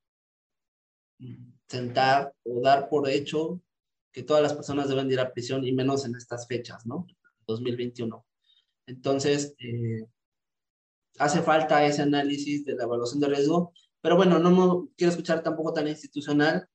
[1.66, 3.60] sentar o dar por hecho
[4.12, 7.04] que todas las personas deben ir a prisión y menos en estas fechas, ¿no?
[7.48, 8.24] 2021.
[8.86, 10.06] Entonces, eh,
[11.18, 15.72] hace falta ese análisis de la evaluación de riesgo, pero bueno, no quiero escuchar tampoco
[15.72, 16.68] tan institucional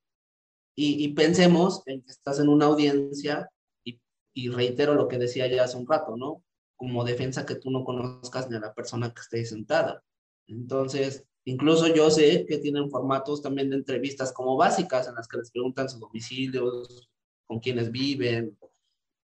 [0.75, 3.49] y, y, pensemos en que estás en una audiencia
[3.86, 4.01] y,
[4.34, 6.43] y, reitero lo que decía ya hace un rato, ¿no?
[6.77, 10.03] Como defensa que tú no conozcas ni a la persona que esté sentada.
[10.47, 15.37] Entonces, incluso yo sé que tienen formatos también de entrevistas como básicas en las que
[15.37, 17.09] les preguntan sus domicilios,
[17.47, 18.57] con quienes viven.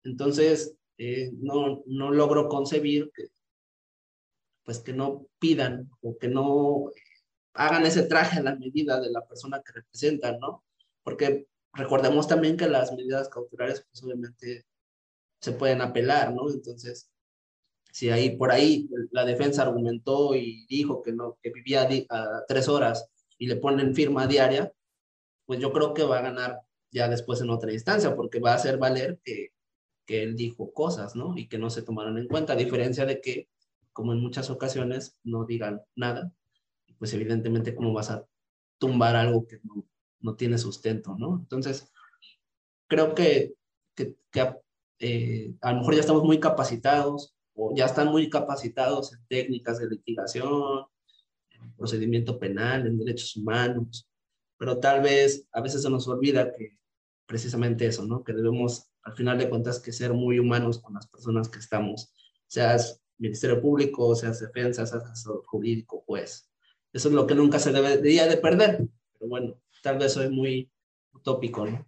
[0.04, 3.30] Entonces, eh, no, no logro concebir que,
[4.64, 6.92] pues que no pidan o que no
[7.54, 10.64] hagan ese traje a la medida de la persona que representan, ¿no?
[11.04, 14.66] Porque recordemos también que las medidas cautelares, pues obviamente
[15.42, 16.50] se pueden apelar, ¿no?
[16.50, 17.10] Entonces,
[17.92, 22.68] si ahí por ahí la defensa argumentó y dijo que no, que vivía a tres
[22.68, 24.72] horas y le ponen firma diaria,
[25.46, 28.56] pues yo creo que va a ganar ya después en otra instancia, porque va a
[28.56, 29.54] hacer valer que,
[30.06, 31.38] que él dijo cosas, ¿no?
[31.38, 33.48] Y que no se tomaron en cuenta, a diferencia de que,
[33.94, 36.32] como en muchas ocasiones, no digan nada,
[36.98, 38.26] pues evidentemente cómo vas a
[38.78, 39.86] tumbar algo que no,
[40.22, 41.38] no tiene sustento, ¿no?
[41.40, 41.92] Entonces,
[42.88, 43.54] creo que,
[43.96, 44.16] que,
[45.00, 47.36] eh, a lo mejor ya estamos muy capacitados
[47.76, 50.86] ya están muy capacitados en técnicas de litigación,
[51.50, 54.08] en procedimiento penal, en derechos humanos,
[54.58, 56.78] pero tal vez a veces se nos olvida que
[57.26, 58.24] precisamente eso, ¿no?
[58.24, 62.14] Que debemos, al final de cuentas, que ser muy humanos con las personas que estamos,
[62.48, 66.50] seas Ministerio Público, seas defensa, seas asesor jurídico, pues.
[66.92, 68.88] Eso es lo que nunca se debería de perder.
[69.14, 70.72] Pero bueno, tal vez soy muy
[71.14, 71.86] utópico, ¿no?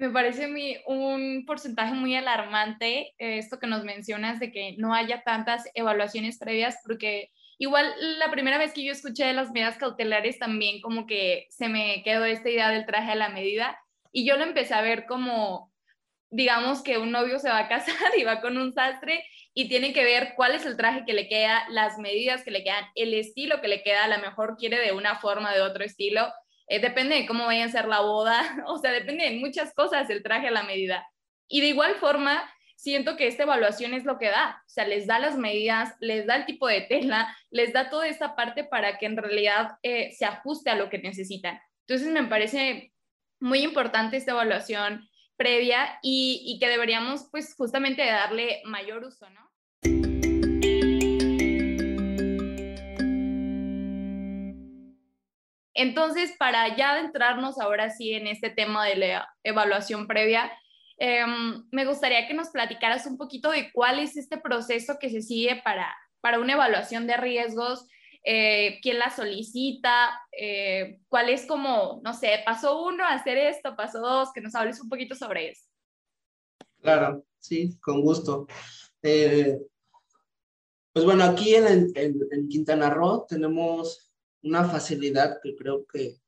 [0.00, 4.94] Me parece mi, un porcentaje muy alarmante eh, esto que nos mencionas de que no
[4.94, 7.30] haya tantas evaluaciones previas, porque
[7.62, 11.68] Igual la primera vez que yo escuché de las medidas cautelares también como que se
[11.68, 13.78] me quedó esta idea del traje a la medida
[14.12, 15.70] y yo lo empecé a ver como,
[16.30, 19.92] digamos que un novio se va a casar y va con un sastre y tiene
[19.92, 23.12] que ver cuál es el traje que le queda, las medidas que le quedan, el
[23.12, 26.32] estilo que le queda, a lo mejor quiere de una forma, de otro estilo,
[26.70, 30.08] eh, depende de cómo vaya a ser la boda, o sea, depende de muchas cosas
[30.08, 31.06] el traje a la medida.
[31.48, 35.08] Y de igual forma, siento que esta evaluación es lo que da, o sea, les
[35.08, 38.98] da las medidas, les da el tipo de tela, les da toda esta parte para
[38.98, 41.60] que en realidad eh, se ajuste a lo que necesitan.
[41.88, 42.92] Entonces, me parece
[43.40, 49.49] muy importante esta evaluación previa y, y que deberíamos, pues, justamente darle mayor uso, ¿no?
[55.80, 60.50] Entonces, para ya adentrarnos ahora sí en este tema de la evaluación previa,
[61.02, 65.22] Em, me gustaría que nos platicaras un poquito de cuál es este proceso que se
[65.22, 65.90] sigue para,
[66.20, 67.86] para una evaluación de riesgos,
[68.22, 74.00] eh, quién la solicita, eh, cuál es como, no sé, paso uno hacer esto, paso
[74.00, 75.64] dos, que nos hables un poquito sobre eso.
[76.82, 78.46] Claro, sí, con gusto.
[79.02, 79.58] Eh,
[80.92, 84.09] pues bueno, aquí en, en, Quintana Roo tenemos
[84.42, 86.20] una facilidad que creo que,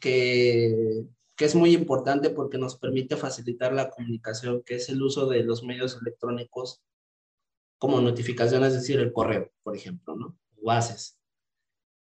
[0.00, 1.06] que
[1.40, 5.42] que es muy importante porque nos permite facilitar la comunicación, que es el uso de
[5.42, 6.82] los medios electrónicos
[7.78, 10.38] como notificaciones, es decir, el correo, por ejemplo, ¿no?
[10.62, 11.18] O haces.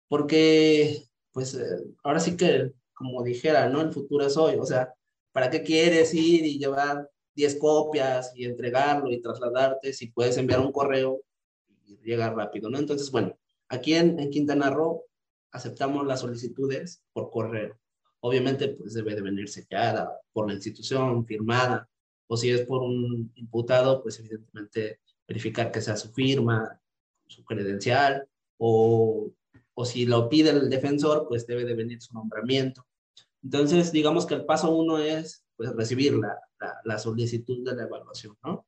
[0.08, 3.82] Porque, pues, eh, ahora sí que, como dijera, ¿no?
[3.82, 4.94] El futuro es hoy, o sea,
[5.34, 10.62] ¿para qué quieres ir y llevar 10 copias y entregarlo y trasladarte si puedes enviar
[10.62, 11.22] un correo
[11.86, 12.78] y llegar rápido, ¿no?
[12.80, 13.38] Entonces, bueno,
[13.70, 15.04] aquí en, en Quintana Roo
[15.52, 17.78] aceptamos las solicitudes por correo
[18.20, 21.90] obviamente pues debe de venir sellada por la institución, firmada,
[22.28, 26.80] o si es por un imputado, pues evidentemente verificar que sea su firma,
[27.26, 28.28] su credencial,
[28.58, 29.32] o,
[29.74, 32.86] o si lo pide el defensor, pues debe de venir su nombramiento.
[33.44, 36.38] Entonces, digamos que el paso uno es pues, recibir la,
[36.84, 38.66] la, solicitud de la evaluación, ¿no?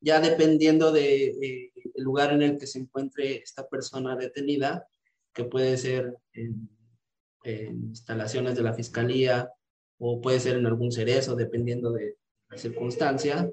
[0.00, 4.86] Ya dependiendo del de, eh, lugar en el que se encuentre esta persona detenida,
[5.32, 6.68] que puede ser en
[7.46, 9.52] en instalaciones de la fiscalía
[9.98, 12.18] o puede ser en algún cerezo, dependiendo de
[12.48, 13.50] la circunstancia,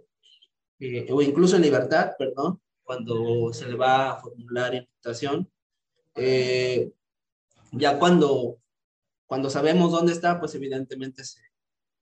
[0.80, 5.50] eh, o incluso en libertad, perdón, cuando se le va a formular imputación.
[6.16, 6.92] Eh,
[7.72, 8.58] ya cuando,
[9.28, 11.24] cuando sabemos dónde está, pues evidentemente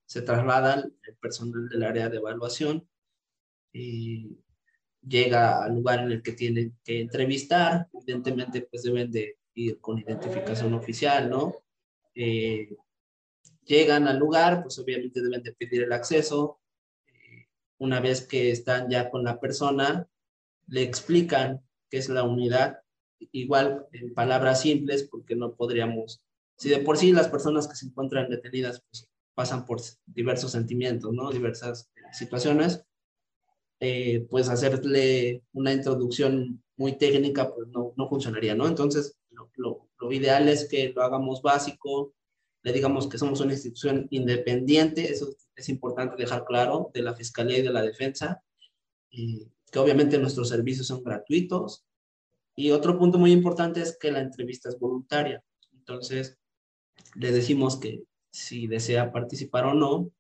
[0.05, 2.87] se traslada el personal del área de evaluación
[3.74, 4.38] y
[5.07, 7.88] llega al lugar en el que tienen que entrevistar.
[7.93, 11.55] Evidentemente, pues deben de ir con identificación oficial, ¿no?
[12.15, 12.76] Eh,
[13.65, 16.59] llegan al lugar, pues obviamente deben de pedir el acceso,
[17.07, 17.47] eh,
[17.78, 20.07] una vez que están ya con la persona,
[20.67, 22.80] le explican qué es la unidad,
[23.32, 26.22] igual en palabras simples, porque no podríamos,
[26.57, 31.13] si de por sí las personas que se encuentran detenidas pues, pasan por diversos sentimientos,
[31.13, 31.32] ¿no?
[31.32, 32.86] Diversas situaciones,
[33.84, 38.67] eh, pues hacerle una introducción muy técnica, pues no, no funcionaría, ¿no?
[38.67, 39.17] Entonces,
[39.55, 42.13] lo, lo, ideal es que lo hagamos básico,
[42.61, 47.57] le digamos que somos una institución independiente, eso es importante dejar claro, de la Fiscalía
[47.57, 48.43] y de la Defensa,
[49.09, 51.84] que obviamente nuestros servicios son gratuitos.
[52.55, 55.43] Y otro punto muy importante es que la entrevista es voluntaria.
[55.73, 56.38] Entonces,
[57.15, 60.11] le decimos que si desea participar o no,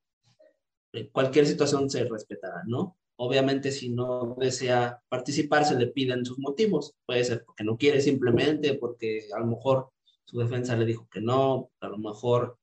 [0.93, 2.97] eh, cualquier situación se respetará, ¿no?
[3.23, 6.95] Obviamente, si no desea participar, se le piden sus motivos.
[7.05, 9.91] Puede ser porque no quiere simplemente, porque a lo mejor
[10.25, 12.57] su defensa le dijo que no, a lo mejor,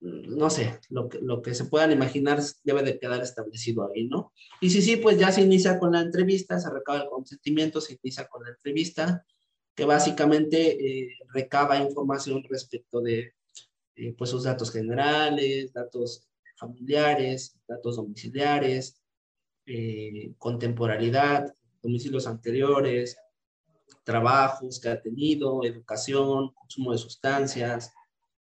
[0.00, 4.06] mm, no sé, lo que, lo que se puedan imaginar debe de quedar establecido ahí,
[4.06, 4.34] ¿no?
[4.60, 7.98] Y si sí, pues ya se inicia con la entrevista, se recaba el consentimiento, se
[8.02, 9.24] inicia con la entrevista,
[9.74, 13.32] que básicamente eh, recaba información respecto de
[13.96, 19.00] eh, pues sus datos generales, datos familiares, datos domiciliares,
[19.66, 23.16] eh, contemporaneidad, domicilios anteriores,
[24.04, 27.92] trabajos que ha tenido, educación, consumo de sustancias,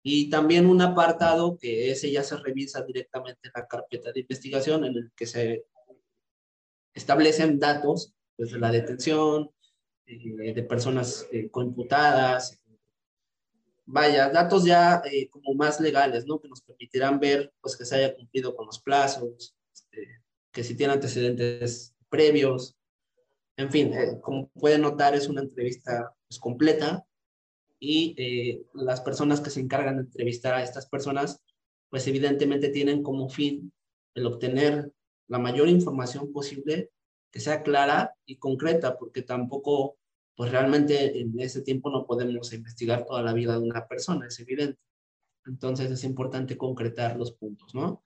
[0.02, 4.86] y también un apartado que ese ya se revisa directamente en la carpeta de investigación
[4.86, 5.66] en el que se
[6.94, 9.50] establecen datos pues, de la detención,
[10.06, 12.62] eh, de personas eh, computadas,
[13.86, 16.40] vaya, datos ya eh, como más legales, ¿no?
[16.40, 19.56] Que nos permitirán ver pues que se haya cumplido con los plazos,
[20.56, 22.78] que si tiene antecedentes previos.
[23.58, 27.06] En fin, eh, como pueden notar, es una entrevista pues, completa
[27.78, 31.44] y eh, las personas que se encargan de entrevistar a estas personas,
[31.90, 33.74] pues evidentemente tienen como fin
[34.16, 34.94] el obtener
[35.28, 36.90] la mayor información posible
[37.32, 39.98] que sea clara y concreta, porque tampoco,
[40.38, 44.40] pues realmente en ese tiempo no podemos investigar toda la vida de una persona, es
[44.40, 44.80] evidente.
[45.46, 48.02] Entonces es importante concretar los puntos, ¿no?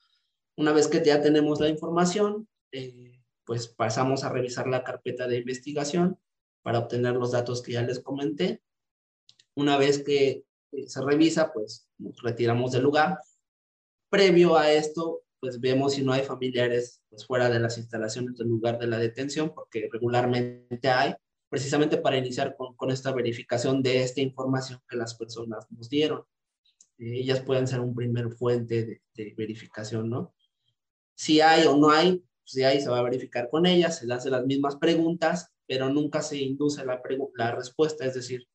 [0.60, 5.38] Una vez que ya tenemos la información, eh, pues pasamos a revisar la carpeta de
[5.38, 6.20] investigación
[6.64, 8.62] para obtener los datos que ya les comenté.
[9.56, 10.44] Una vez que
[10.74, 13.20] eh, se revisa, pues nos retiramos del lugar.
[14.10, 18.50] Previo a esto, pues vemos si no hay familiares pues, fuera de las instalaciones del
[18.50, 21.16] lugar de la detención, porque regularmente hay,
[21.48, 26.26] precisamente para iniciar con, con esta verificación de esta información que las personas nos dieron.
[26.98, 30.34] Eh, ellas pueden ser un primer fuente de, de verificación, ¿no?
[31.20, 34.08] Si hay o no hay, si pues hay, se va a verificar con ella, se
[34.08, 37.02] le hace las mismas preguntas, pero nunca se induce la,
[37.36, 38.06] la respuesta.
[38.06, 38.48] Es decir,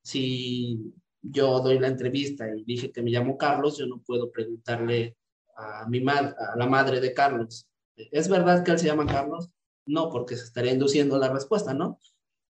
[0.00, 5.14] si yo doy la entrevista y dije que me llamo Carlos, yo no puedo preguntarle
[5.58, 9.50] a, mi a la madre de Carlos, ¿es verdad que él se llama Carlos?
[9.84, 12.00] No, porque se estaría induciendo la respuesta, ¿no?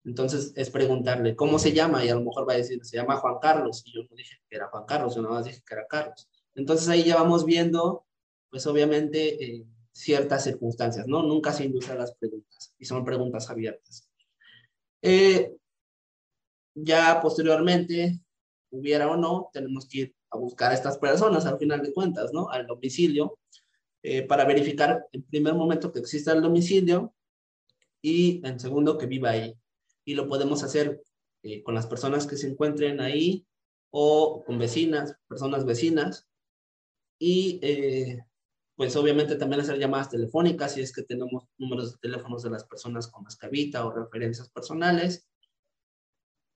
[0.03, 3.15] Entonces es preguntarle cómo se llama y a lo mejor va a decir, se llama
[3.15, 3.81] Juan Carlos.
[3.85, 6.27] Y yo no dije que era Juan Carlos, yo nada más dije que era Carlos.
[6.53, 8.05] Entonces ahí ya vamos viendo
[8.53, 11.23] pues obviamente eh, ciertas circunstancias, ¿no?
[11.23, 14.07] Nunca se inducen las preguntas y son preguntas abiertas.
[15.01, 15.55] Eh,
[16.75, 18.19] ya posteriormente,
[18.69, 22.31] hubiera o no, tenemos que ir a buscar a estas personas al final de cuentas,
[22.31, 22.47] ¿no?
[22.51, 23.39] Al domicilio,
[24.03, 27.11] eh, para verificar en primer momento que exista el domicilio
[28.03, 29.57] y en segundo que viva ahí.
[30.05, 31.01] Y lo podemos hacer
[31.63, 33.47] con las personas que se encuentren ahí
[33.89, 36.27] o con vecinas, personas vecinas.
[37.17, 37.59] Y
[38.83, 42.65] pues obviamente también hacer llamadas telefónicas si es que tenemos números de teléfonos de las
[42.65, 45.25] personas con las que habita o referencias personales.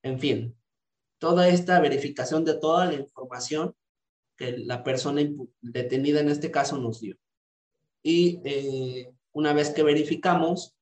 [0.04, 0.54] En fin,
[1.20, 3.74] toda esta verificación de toda la información
[4.36, 5.22] que la persona
[5.62, 7.16] detenida en este caso nos dio.
[8.04, 10.76] Y eh, una vez que verificamos,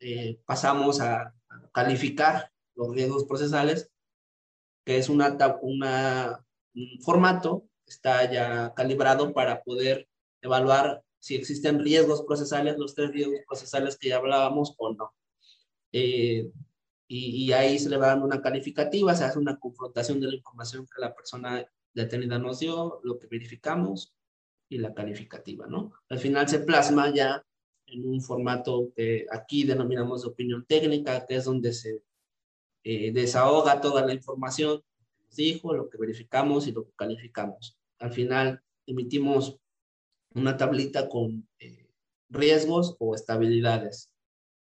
[0.00, 1.34] eh, pasamos a,
[1.70, 3.90] calificar los riesgos procesales,
[4.86, 6.42] que es una, una,
[6.74, 10.08] un formato está ya calibrado para poder
[10.42, 15.14] evaluar si existen riesgos procesales, los tres riesgos procesales que ya hablábamos o no.
[15.92, 16.50] Eh,
[17.10, 20.86] y, ahí se le va dando una calificativa, se hace una confrontación de la información
[20.86, 24.14] que la persona detenida nos dio, lo que verificamos
[24.68, 25.92] y la calificativa, ¿no?
[26.10, 27.42] Al final se plasma ya
[27.86, 32.02] en un formato que aquí denominamos de opinión técnica, que es donde se
[32.84, 34.82] eh, desahoga toda la información
[35.16, 37.78] que nos dijo, lo que verificamos y lo que calificamos.
[37.98, 39.58] Al final emitimos
[40.34, 41.88] una tablita con eh,
[42.28, 44.10] riesgos o estabilidades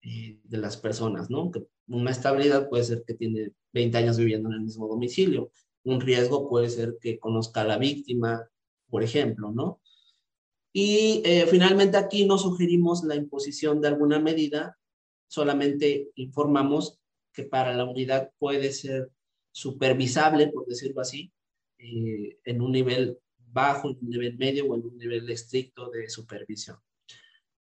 [0.01, 1.51] eh, de las personas, ¿no?
[1.51, 5.51] Que una estabilidad puede ser que tiene 20 años viviendo en el mismo domicilio.
[5.83, 8.49] Un riesgo puede ser que conozca a la víctima,
[8.89, 9.81] por ejemplo, ¿no?
[10.73, 14.77] Y eh, finalmente aquí no sugerimos la imposición de alguna medida,
[15.27, 16.99] solamente informamos
[17.31, 19.09] que para la unidad puede ser
[19.51, 21.31] supervisable, por decirlo así,
[21.77, 23.19] en un nivel
[23.53, 26.77] bajo, en un nivel medio o en un nivel estricto de supervisión.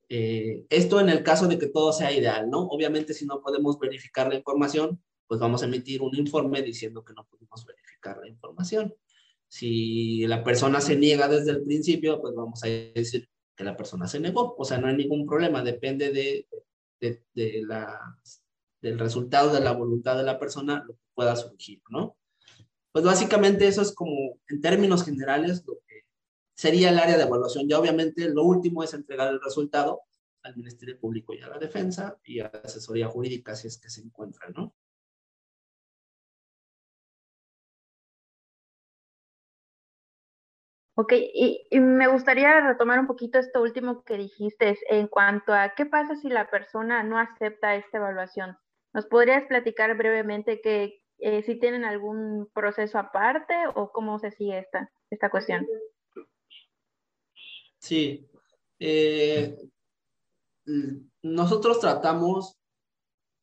[0.09, 2.61] Eh, esto en el caso de que todo sea ideal, ¿no?
[2.67, 7.13] Obviamente si no podemos verificar la información, pues vamos a emitir un informe diciendo que
[7.13, 8.93] no podemos verificar la información.
[9.47, 14.09] Si la persona se niega desde el principio, pues vamos a decir que la persona
[14.09, 14.55] se negó.
[14.59, 16.49] O sea, no hay ningún problema, depende de,
[17.01, 18.19] de, de la,
[18.81, 22.17] del resultado de la voluntad de la persona, lo que pueda surgir, ¿no?
[22.93, 26.05] Pues básicamente eso es como, en términos generales, lo que
[26.55, 27.69] sería el área de evaluación.
[27.69, 30.03] Ya obviamente lo último es entregar el resultado
[30.43, 33.91] al Ministerio Público y a la Defensa y a la asesoría jurídica si es que
[33.91, 34.75] se encuentra, ¿no?
[41.01, 45.87] Ok, y, me gustaría retomar un poquito esto último que dijiste en cuanto a qué
[45.87, 48.59] pasa si la persona no acepta esta evaluación.
[48.93, 54.59] ¿Nos podrías platicar brevemente que eh, si tienen algún proceso aparte o cómo se sigue
[54.59, 55.67] esta, esta cuestión?
[57.79, 58.27] Sí.
[58.79, 59.57] Eh,
[61.23, 62.59] nosotros tratamos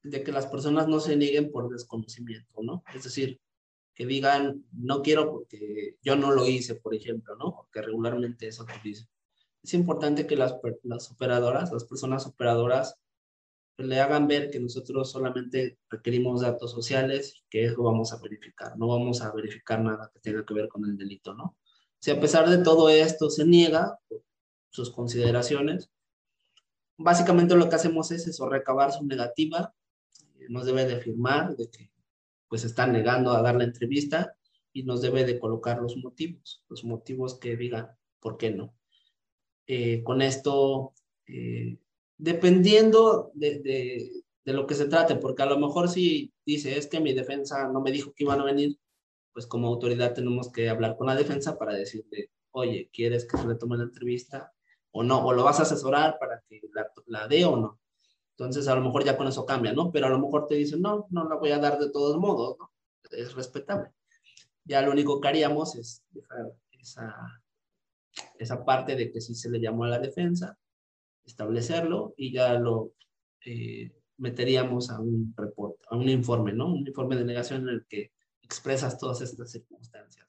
[0.04, 2.84] de que las personas no se nieguen por desconocimiento, ¿no?
[2.94, 3.40] Es decir,
[3.94, 7.56] que digan, no quiero porque yo no lo hice, por ejemplo, ¿no?
[7.56, 9.08] Porque regularmente eso se dice.
[9.64, 13.00] Es importante que las, las operadoras, las personas operadoras,
[13.78, 18.88] le hagan ver que nosotros solamente requerimos datos sociales, que eso vamos a verificar, no
[18.88, 21.58] vamos a verificar nada que tenga que ver con el delito, ¿no?
[22.00, 24.00] Si a pesar de todo esto se niega
[24.70, 25.92] sus consideraciones,
[26.98, 29.74] básicamente lo que hacemos es eso, recabar su negativa,
[30.50, 31.92] nos debe de firmar de que
[32.48, 34.36] pues está negando a dar la entrevista
[34.72, 38.76] y nos debe de colocar los motivos, los motivos que digan por qué no.
[39.66, 40.94] Eh, con esto,
[41.28, 41.78] eh,
[42.18, 46.88] dependiendo de, de, de, lo que se trate, porque a lo mejor si dice es
[46.88, 48.78] que mi defensa no me dijo que iban a venir,
[49.34, 53.48] pues como autoridad tenemos que hablar con la defensa para decirle, oye, ¿quieres que se
[53.48, 54.52] le tome la entrevista
[54.92, 55.24] o no?
[55.26, 57.80] ¿O lo vas a asesorar para que la, la dé o no?
[58.32, 59.92] Entonces, a lo mejor ya con eso cambia, ¿no?
[59.92, 62.56] Pero a lo mejor te dicen, no, no la voy a dar de todos modos,
[62.60, 62.72] ¿no?
[63.12, 63.92] Es respetable.
[64.64, 67.16] Ya lo único que haríamos es dejar esa,
[68.38, 70.58] esa parte de que sí se le llamó a la defensa,
[71.28, 72.94] establecerlo y ya lo
[73.46, 76.68] eh, meteríamos a un reporte, a un informe, ¿no?
[76.68, 78.12] Un informe de negación en el que
[78.42, 80.26] expresas todas estas circunstancias.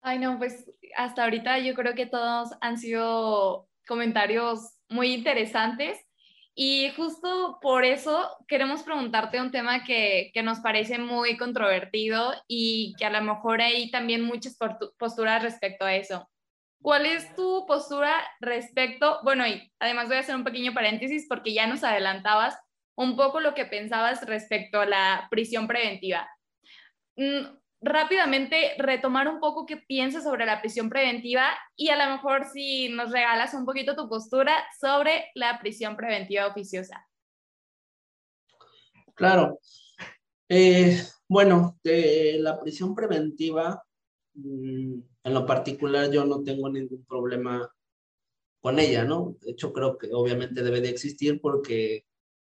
[0.00, 0.64] Ay, no, pues
[0.96, 6.05] hasta ahorita yo creo que todos han sido comentarios muy interesantes
[6.58, 12.94] y justo por eso queremos preguntarte un tema que, que, nos parece muy controvertido y
[12.98, 14.56] que a lo mejor hay también muchas
[14.96, 16.26] posturas respecto a eso.
[16.80, 19.20] ¿Cuál es tu postura respecto?
[19.22, 22.58] Bueno, y además voy a hacer un pequeño paréntesis porque ya nos adelantabas
[22.96, 26.26] un poco lo que pensabas respecto a la prisión preventiva.
[27.86, 31.44] Rápidamente retomar un poco qué piensas sobre la prisión preventiva
[31.76, 36.48] y a lo mejor si nos regalas un poquito tu postura sobre la prisión preventiva
[36.48, 37.06] oficiosa.
[39.14, 39.60] Claro.
[40.48, 43.80] Eh, bueno, de la prisión preventiva,
[44.34, 47.72] mm, en lo particular yo no tengo ningún problema
[48.60, 49.36] con ella, ¿no?
[49.42, 52.04] De hecho, creo que obviamente debe de existir porque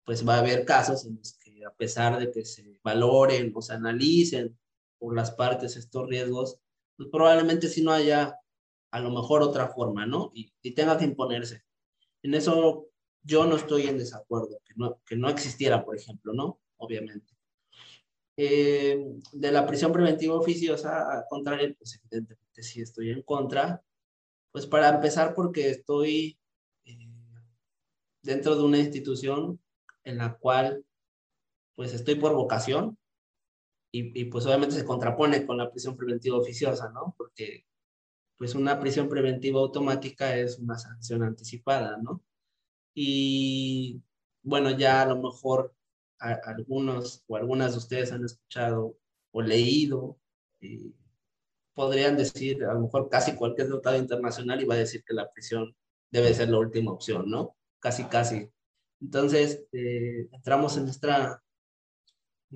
[0.06, 3.62] pues va a haber casos en los que a pesar de que se valoren o
[3.62, 4.58] se analicen
[5.06, 6.60] por las partes estos riesgos,
[6.98, 8.40] pues probablemente si no haya
[8.90, 10.32] a lo mejor otra forma, ¿no?
[10.34, 11.64] Y, tenga que imponerse.
[12.24, 12.88] En eso
[13.22, 16.60] yo no estoy en desacuerdo, que no, que no existiera, por ejemplo, ¿no?
[16.78, 17.36] Obviamente.
[18.36, 23.84] Eh, de la prisión preventiva oficiosa, al contrario, pues evidentemente sí estoy en contra.
[24.52, 26.40] Pues para empezar, porque estoy
[26.86, 27.08] eh,
[28.24, 29.62] dentro de una institución
[30.04, 30.84] en la cual
[31.76, 32.98] pues estoy por vocación,
[33.98, 37.16] y, pues obviamente se contrapone con la prisión preventiva oficiosa, ¿no?
[37.18, 37.66] Porque
[38.38, 42.22] pues una prisión preventiva automática es una sanción anticipada, ¿no?
[42.94, 44.02] Y
[44.44, 45.74] bueno, ya a lo mejor
[46.20, 48.98] algunos o algunas de ustedes han escuchado
[49.32, 50.18] o leído,
[50.60, 50.94] y
[51.74, 55.76] podrían decir, a lo mejor casi cualquier tratado internacional iba a decir que la prisión
[56.12, 57.56] debe ser la última opción, ¿no?
[57.80, 58.50] Casi, casi.
[59.02, 61.44] Entonces, eh, entramos en esta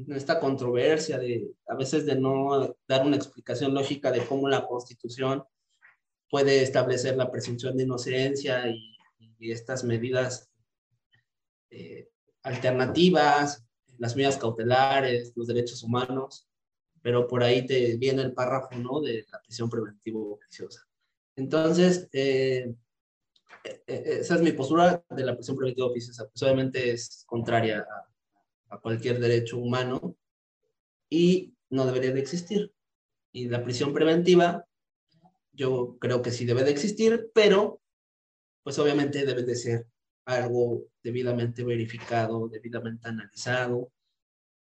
[0.08, 5.44] esta controversia de a veces de no dar una explicación lógica de cómo la Constitución
[6.30, 8.96] puede establecer la presunción de inocencia y,
[9.42, 10.52] estas medidas
[11.70, 12.10] eh,
[12.44, 13.66] alternativas,
[13.98, 16.50] las medidas cautelares, los derechos humanos,
[17.02, 19.00] pero por ahí te viene el párrafo, ¿no?
[19.00, 20.86] De la prisión preventiva oficiosa.
[21.38, 22.76] Entonces, eh,
[23.64, 23.82] eh,
[24.20, 26.28] esa es mi postura de la prisión preventiva oficiosa.
[26.28, 28.09] Pues obviamente es contraria a,
[28.70, 30.16] a cualquier derecho humano
[31.10, 32.74] y no debería de existir.
[33.32, 34.66] Y la prisión preventiva,
[35.52, 37.82] yo creo que sí debe de existir, pero
[38.64, 39.88] pues obviamente debe de ser
[40.26, 43.92] algo debidamente verificado, debidamente analizado.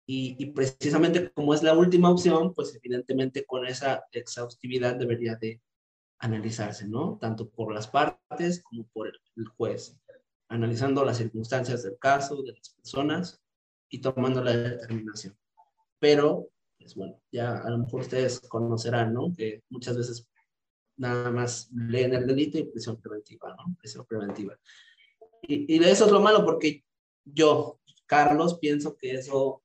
[0.08, 5.62] Y, precisamente como es la última opción, pues evidentemente con esa exhaustividad debería de
[6.20, 7.18] analizarse, ¿no?
[7.20, 9.98] Tanto por las partes como por el juez,
[10.48, 13.42] analizando las circunstancias del caso, de las personas
[13.90, 15.38] y tomando la determinación.
[16.00, 19.34] Pero, pues bueno, ya a lo mejor ustedes conocerán, ¿no?
[19.36, 20.28] Que muchas veces
[20.98, 23.76] nada más leen el delito y prisión preventiva, ¿no?
[23.80, 24.58] Prisión preventiva.
[25.42, 26.84] Y, eso es lo malo porque
[27.24, 29.64] yo, Carlos, pienso que eso,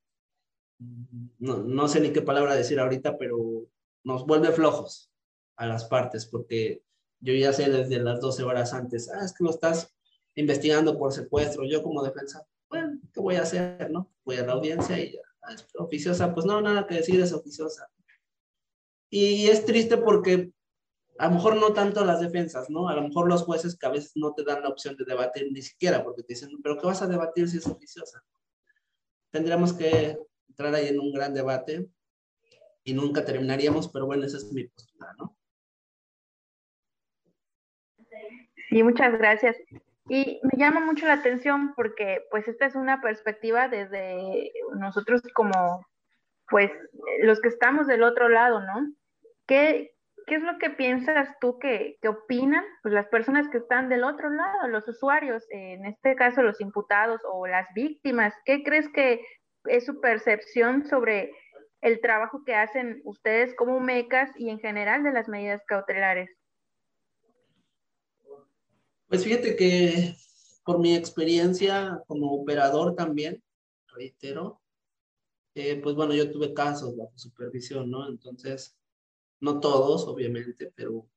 [0.79, 3.67] no, no sé ni qué palabra decir ahorita, pero
[4.05, 5.11] nos vuelve flojos
[5.57, 6.83] a las partes porque
[7.21, 9.95] yo ya sé desde las 12 horas antes, ah, es que lo estás
[10.35, 14.11] investigando por secuestro, yo como defensa, bueno, ¿qué voy a hacer, no?
[14.25, 17.91] Voy a la audiencia y ya, ah, oficiosa, pues no, nada que decir, es oficiosa.
[19.11, 20.53] Y es triste porque
[21.19, 22.89] a lo mejor no tanto las defensas, ¿no?
[22.89, 25.51] A lo mejor los jueces que a veces no te dan la opción de debatir
[25.51, 28.23] ni siquiera, porque te dicen, pero ¿qué vas a debatir si es oficiosa?
[29.31, 30.17] Tendríamos que
[30.49, 31.89] entrar ahí en un gran debate
[32.85, 35.37] y nunca terminaríamos, pero bueno, esa es mi postura, ¿no?
[38.69, 39.57] Sí, muchas gracias.
[40.13, 45.87] Y me llama mucho la atención porque pues esta es una perspectiva desde nosotros como
[46.49, 46.73] pues
[47.23, 48.93] los que estamos del otro lado, ¿no?
[49.47, 49.93] ¿Qué,
[50.27, 54.31] ¿qué es lo que piensas tú que, opinan pues, las personas que están del otro
[54.31, 58.35] lado, los usuarios, en este caso los imputados o las víctimas?
[58.45, 59.25] ¿Qué crees que
[59.67, 61.31] es su percepción sobre
[61.83, 66.40] el trabajo que hacen ustedes como MECAS y en general de las medidas cautelares?
[69.11, 70.15] Pues fíjate que
[70.65, 73.43] por mi experiencia como operador también,
[73.89, 74.63] reitero,
[75.57, 78.09] eh, pues bueno, yo tuve casos bajo supervisión, ¿no?
[78.09, 78.77] Entonces,
[79.41, 81.09] no todos, obviamente, pero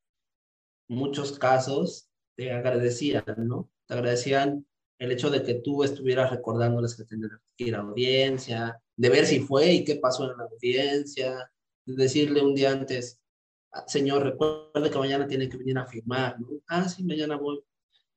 [0.88, 3.70] muchos casos te agradecían, ¿no?
[3.86, 4.66] Te agradecían
[4.98, 9.28] el hecho de que tú estuvieras recordándoles que tenían que ir a audiencia, de ver
[9.28, 11.52] si fue y qué pasó en la audiencia,
[11.86, 13.22] de decirle un día antes,
[13.72, 16.48] ah, señor, recuerde que mañana tiene que venir a firmar, ¿no?
[16.66, 17.64] Ah, sí, mañana voy.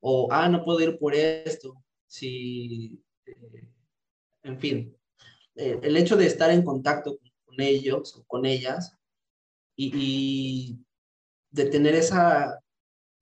[0.09, 1.83] O, ah, no puedo ir por esto.
[2.07, 3.69] Si, eh,
[4.45, 4.97] en fin,
[5.57, 8.97] eh, el hecho de estar en contacto con ellos o con ellas
[9.75, 10.79] y,
[11.51, 12.63] de tener esa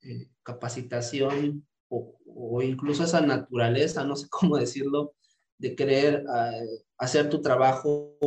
[0.02, 5.14] eh, capacitación o, incluso esa naturaleza, no sé cómo decirlo,
[5.56, 8.18] de querer eh, hacer tu trabajo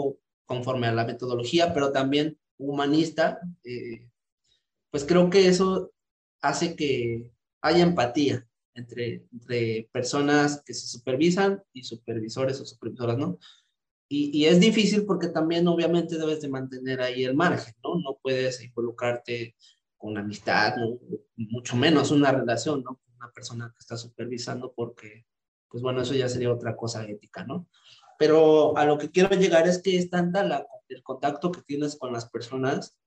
[0.47, 3.39] conforme a la metodología, pero también humanista,
[4.89, 5.91] pues creo que eso
[6.41, 13.39] hace que haya empatía entre, entre personas que se supervisan y supervisores o supervisoras, ¿no?
[14.09, 17.95] Y, es difícil porque también obviamente debes de mantener ahí el margen, ¿no?
[17.95, 19.55] No puedes involucrarte
[19.97, 20.75] con amistad,
[21.35, 22.95] mucho menos una relación, ¿no?
[22.95, 25.25] Con una persona que está supervisando porque,
[25.67, 27.67] pues bueno, eso ya sería otra cosa ética, ¿no?
[28.17, 31.97] Pero a lo que quiero llegar es que es tanta la, el contacto que tienes
[31.97, 32.97] con las personas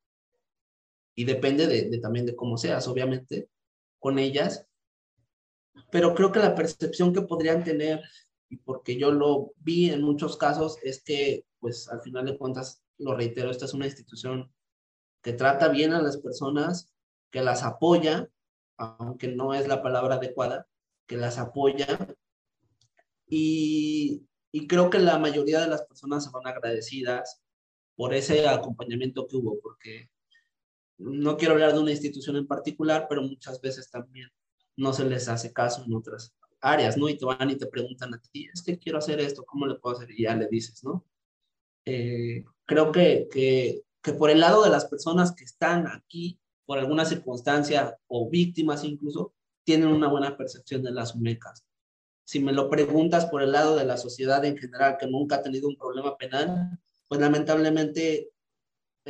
[1.15, 3.49] y depende de, de también de cómo seas, obviamente,
[4.01, 4.67] con ellas,
[5.93, 8.03] pero creo que la percepción que podrían tener
[8.51, 12.83] y porque yo lo vi en muchos casos, es que, pues al final de cuentas,
[12.99, 14.53] lo reitero, esta es una institución
[15.23, 16.93] que trata bien a las personas,
[17.31, 18.29] que las apoya,
[18.77, 20.67] aunque no es la palabra adecuada,
[21.07, 21.87] que las apoya.
[23.29, 27.41] Y, y creo que la mayoría de las personas se van agradecidas
[27.95, 30.11] por ese acompañamiento que hubo, porque
[31.01, 34.29] no quiero hablar de una institución en particular, pero muchas veces también
[34.77, 37.09] no se les hace caso en otras áreas, ¿no?
[37.09, 39.77] Y te van y te preguntan a ti, es que quiero hacer esto, ¿cómo le
[39.77, 40.11] puedo hacer?
[40.11, 41.05] Y ya le dices, ¿no?
[41.87, 46.79] Eh, creo que, que, que por el lado de las personas que están aquí, por
[46.79, 49.35] alguna circunstancia o víctimas incluso,
[49.65, 51.65] tienen una buena percepción de las UMECAS.
[52.25, 55.43] Si me lo preguntas por el lado de la sociedad en general, que nunca ha
[55.43, 56.79] tenido un problema penal,
[57.09, 58.31] pues lamentablemente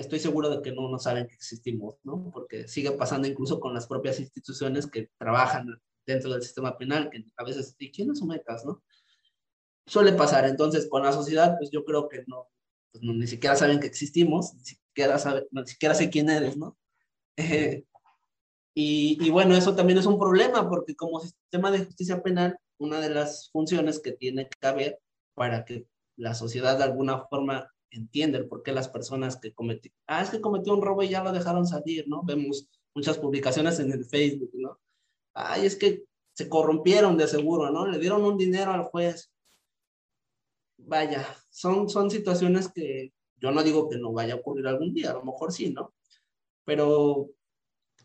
[0.00, 2.30] estoy seguro de que no, no saben que existimos, ¿no?
[2.32, 7.24] Porque sigue pasando incluso con las propias instituciones que trabajan dentro del sistema penal, que
[7.36, 8.82] a veces, ¿y quiénes son metas, no?
[9.86, 12.48] Suele pasar, entonces con la sociedad, pues yo creo que no,
[12.92, 16.76] pues ni siquiera saben que existimos, ni siquiera, sabe, ni siquiera sé quién eres, ¿no?
[17.36, 17.84] Eh,
[18.74, 23.00] y, y, bueno, eso también es un problema, porque como sistema de justicia penal, una
[23.00, 25.00] de las funciones que tiene que haber
[25.34, 25.86] para que
[26.16, 30.40] la sociedad de alguna forma entiende por qué las personas que cometieron, ah, es que
[30.40, 32.22] cometió un robo y ya lo dejaron salir, ¿no?
[32.22, 34.78] Vemos muchas publicaciones en el Facebook, ¿no?
[35.34, 37.86] Ay, es que se corrompieron de seguro, ¿no?
[37.86, 39.32] Le dieron un dinero al juez.
[40.78, 45.10] Vaya, son, son situaciones que yo no digo que no vaya a ocurrir algún día,
[45.10, 45.94] a lo mejor sí, ¿no?
[46.64, 47.30] Pero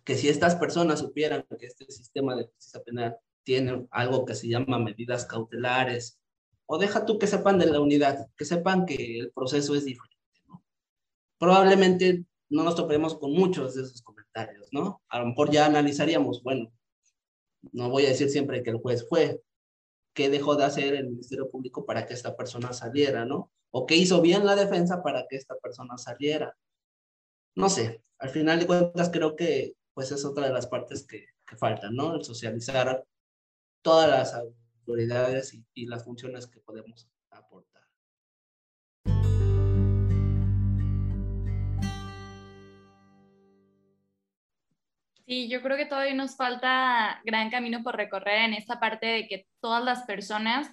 [0.03, 4.47] que si estas personas supieran que este sistema de justicia penal tiene algo que se
[4.47, 6.19] llama medidas cautelares,
[6.67, 10.41] o deja tú que sepan de la unidad, que sepan que el proceso es diferente,
[10.47, 10.63] ¿no?
[11.37, 15.01] Probablemente no nos toparemos con muchos de esos comentarios, ¿no?
[15.09, 16.71] A lo mejor ya analizaríamos, bueno,
[17.71, 19.41] no voy a decir siempre que el juez fue,
[20.13, 23.51] qué dejó de hacer el Ministerio Público para que esta persona saliera, ¿no?
[23.71, 26.55] O qué hizo bien la defensa para que esta persona saliera.
[27.55, 31.25] No sé, al final de cuentas creo que pues es otra de las partes que,
[31.45, 32.15] que faltan, ¿no?
[32.15, 33.05] El socializar
[33.81, 34.33] todas las
[34.85, 37.81] autoridades y, y las funciones que podemos aportar.
[45.25, 49.27] Sí, yo creo que todavía nos falta gran camino por recorrer en esta parte de
[49.27, 50.69] que todas las personas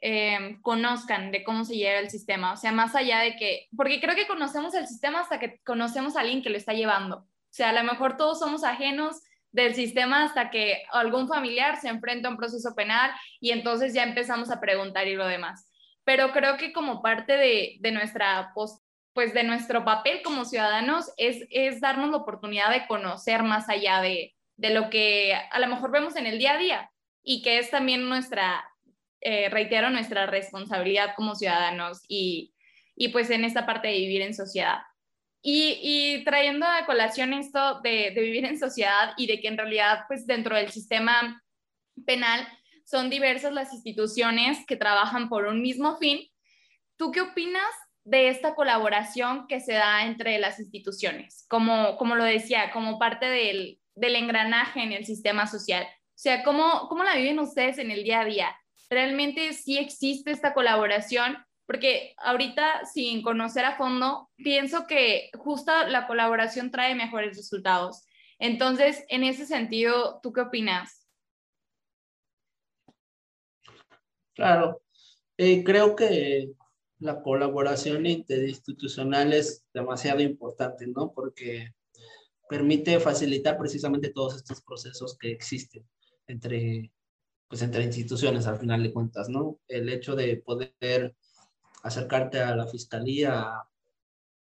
[0.00, 2.54] eh, conozcan de cómo se llega el sistema.
[2.54, 6.16] O sea, más allá de que, porque creo que conocemos el sistema hasta que conocemos
[6.16, 7.16] a alguien que lo está llevando.
[7.18, 9.20] O sea, a lo mejor todos somos ajenos
[9.52, 14.04] del sistema hasta que algún familiar se enfrenta a un proceso penal y entonces ya
[14.04, 15.68] empezamos a preguntar y lo demás.
[16.04, 18.52] Pero creo que como parte de, de nuestra
[19.12, 24.00] pues de nuestro papel como ciudadanos es, es darnos la oportunidad de conocer más allá
[24.00, 26.90] de, de, lo que a lo mejor vemos en el día a día
[27.22, 28.64] y que es también nuestra,
[29.20, 32.54] eh, reitero, nuestra responsabilidad como ciudadanos y,
[32.94, 34.78] y, pues en esta parte de vivir en sociedad.
[35.42, 40.26] Y, trayendo a colación esto de, vivir en sociedad y de que en realidad pues
[40.26, 41.42] dentro del sistema
[42.04, 42.46] penal
[42.84, 46.28] son diversas las instituciones que trabajan por un mismo fin,
[46.96, 47.70] ¿tú qué opinas
[48.04, 53.26] de esta colaboración que se da entre las instituciones, como, como lo decía, como parte
[53.26, 55.84] del, del engranaje en el sistema social.
[55.84, 58.56] O sea, ¿cómo, ¿cómo la viven ustedes en el día a día?
[58.88, 61.38] ¿Realmente sí existe esta colaboración?
[61.70, 68.02] Porque ahorita, sin conocer a fondo, pienso que justo la colaboración trae mejores resultados.
[68.40, 71.06] Entonces, en ese sentido, ¿tú qué opinas?
[74.34, 74.82] Claro,
[75.36, 76.50] eh, creo que
[76.98, 81.12] la colaboración interinstitucional es demasiado importante, ¿no?
[81.12, 81.68] Porque
[82.48, 85.88] permite facilitar precisamente todos estos procesos que existen
[86.26, 86.90] entre,
[87.46, 89.60] pues, entre instituciones al final de cuentas, ¿no?
[89.68, 91.14] El hecho de poder
[91.82, 93.68] acercarte a la fiscalía, a,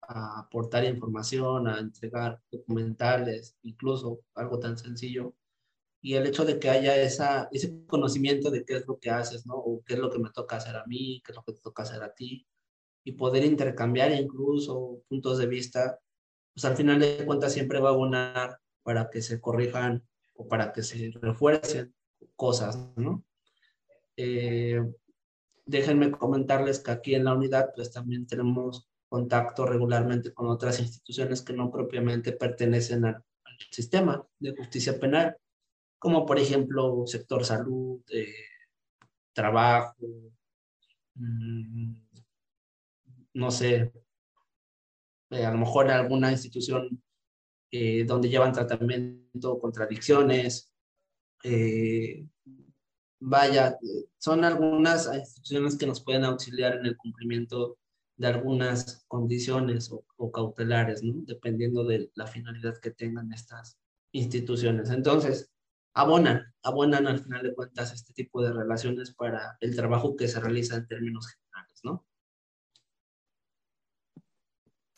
[0.02, 5.34] a aportar información, a entregar documentales, incluso algo tan sencillo,
[6.02, 9.48] y el hecho de que haya esa, ese conocimiento de qué es lo que haces,
[9.48, 9.56] ¿no?
[9.56, 11.62] O qué es lo que me toca hacer a mí, qué es lo que te
[11.62, 12.46] toca hacer a ti,
[13.04, 16.00] y poder intercambiar incluso puntos de vista,
[16.54, 20.74] pues al final de cuentas siempre va a abonar para que se corrijan o para
[20.74, 21.94] que se refuercen
[22.36, 23.24] cosas, ¿no?
[24.16, 24.80] Eh,
[25.66, 31.42] déjenme comentarles que aquí en la unidad pues también tenemos contacto regularmente con otras instituciones
[31.42, 33.24] que no propiamente pertenecen al,
[33.72, 35.38] sistema de justicia penal
[35.98, 38.28] como por ejemplo sector salud, eh,
[39.34, 39.96] trabajo,
[41.16, 41.94] mm,
[43.34, 43.92] no sé,
[45.30, 47.02] eh, a lo mejor alguna institución
[47.72, 50.72] eh, donde llevan tratamiento contra adicciones.
[53.28, 53.78] Vaya,
[54.20, 57.78] son algunas instituciones que nos pueden auxiliar en el cumplimiento
[58.18, 61.24] de algunas condiciones o, o cautelares, ¿no?
[61.26, 63.80] dependiendo de la finalidad que tengan estas
[64.12, 64.92] instituciones.
[64.92, 65.52] Entonces,
[65.96, 70.40] abonan, abonan al final de cuentas este tipo de relaciones para el trabajo que se
[70.40, 72.06] realiza en términos generales, ¿no?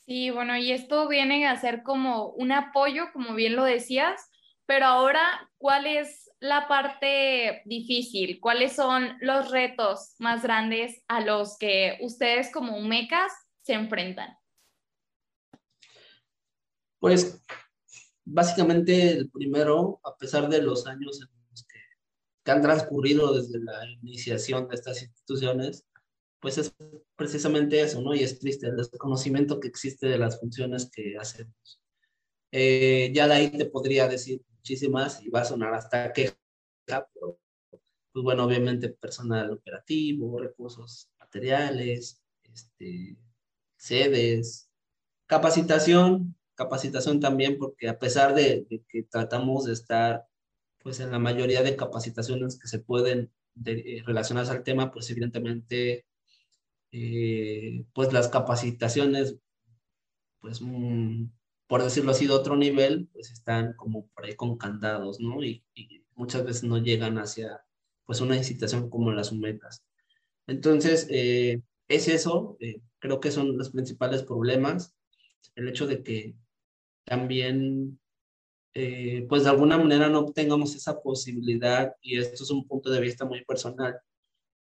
[0.05, 4.29] Sí, bueno, y esto viene a ser como un apoyo, como bien lo decías,
[4.65, 8.39] pero ahora, ¿cuál es la parte difícil?
[8.39, 13.31] ¿Cuáles son los retos más grandes a los que ustedes como mecas
[13.61, 14.37] se enfrentan?
[16.99, 17.43] Pues
[18.25, 21.79] básicamente el primero, a pesar de los años en los que,
[22.43, 25.85] que, han transcurrido desde la iniciación de estas instituciones,
[26.39, 26.73] pues es
[27.15, 28.13] precisamente eso, ¿no?
[28.13, 31.81] Y es triste el desconocimiento que existe de las funciones que hacemos.
[32.51, 36.35] Eh, ya de ahí te podría decir muchísimas y va a sonar hasta queja,
[36.85, 37.39] pero
[38.13, 43.17] pues bueno, obviamente personal operativo, recursos materiales, este,
[43.77, 44.69] sedes,
[45.27, 50.27] capacitación, capacitación también, porque a pesar de, que tratamos de estar
[50.79, 55.09] pues en la mayoría de capacitaciones que se pueden de, eh, relacionarse al tema, pues
[55.11, 56.05] evidentemente
[56.91, 59.37] eh, pues las capacitaciones,
[60.39, 61.25] pues mm,
[61.67, 65.43] por decirlo así, de otro nivel, pues están como por ahí con candados, ¿no?
[65.43, 65.63] Y,
[66.15, 67.63] muchas veces no llegan hacia,
[68.05, 69.83] pues, una incitación como las UMECAS.
[70.47, 74.95] Entonces, eh, es eso, eh, creo que son los principales problemas,
[75.55, 76.35] el hecho de que
[77.05, 77.99] también,
[78.73, 83.01] eh, pues, de alguna manera no tengamos esa posibilidad, y esto es un punto de
[83.01, 83.99] vista muy personal,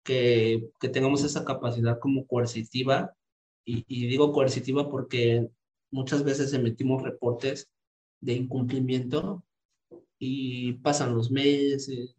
[0.05, 3.17] que, que tengamos esa capacidad como coercitiva,
[3.65, 5.49] y digo coercitiva porque
[5.93, 7.71] muchas veces emitimos reportes
[8.21, 9.45] de incumplimiento
[10.19, 12.17] y pasan los meses,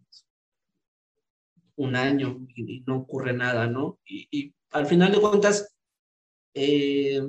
[1.76, 4.00] un año y, no ocurre nada, ¿no?
[4.06, 5.76] Y, al final de cuentas,
[6.56, 7.22] eh,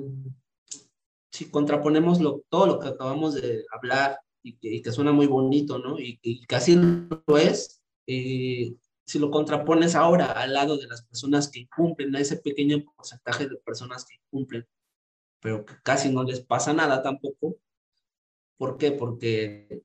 [1.31, 2.19] si contraponemos
[2.49, 5.99] todo lo que acabamos de hablar y que, suena muy bonito, ¿no?
[5.99, 6.17] Y,
[6.47, 8.73] que así lo es, eh,
[9.05, 13.47] si lo contrapones ahora al lado de las personas que incumplen, a ese pequeño porcentaje
[13.47, 14.65] de personas que incumplen,
[15.45, 17.57] pero casi no les pasa nada tampoco.
[18.57, 18.91] ¿Por qué?
[18.91, 19.83] Porque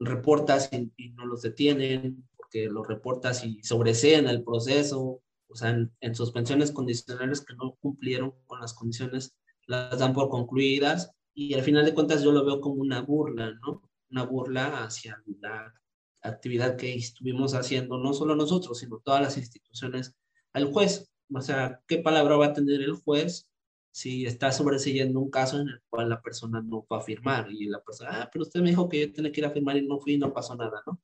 [0.00, 6.14] reportas y, no los detienen, porque los reportas y sobreseen el proceso, o sea, en,
[6.16, 9.32] suspensiones condicionales que no cumplieron con las condiciones,
[9.68, 13.52] las dan por concluidas y al final de cuentas yo lo veo como una burla,
[13.64, 13.88] ¿no?
[14.10, 15.72] Una burla hacia la
[16.20, 20.16] actividad que estuvimos haciendo, no solo nosotros, sino todas las instituciones,
[20.52, 21.12] al juez.
[21.32, 23.46] O sea, ¿qué palabra va a tener el juez
[23.90, 27.66] si está sobreseyendo un caso en el cual la persona no va a firmar y
[27.66, 29.86] la persona, ah, pero usted me dijo que yo tenía que ir a firmar y
[29.86, 31.00] no fui y no pasó nada, ¿no?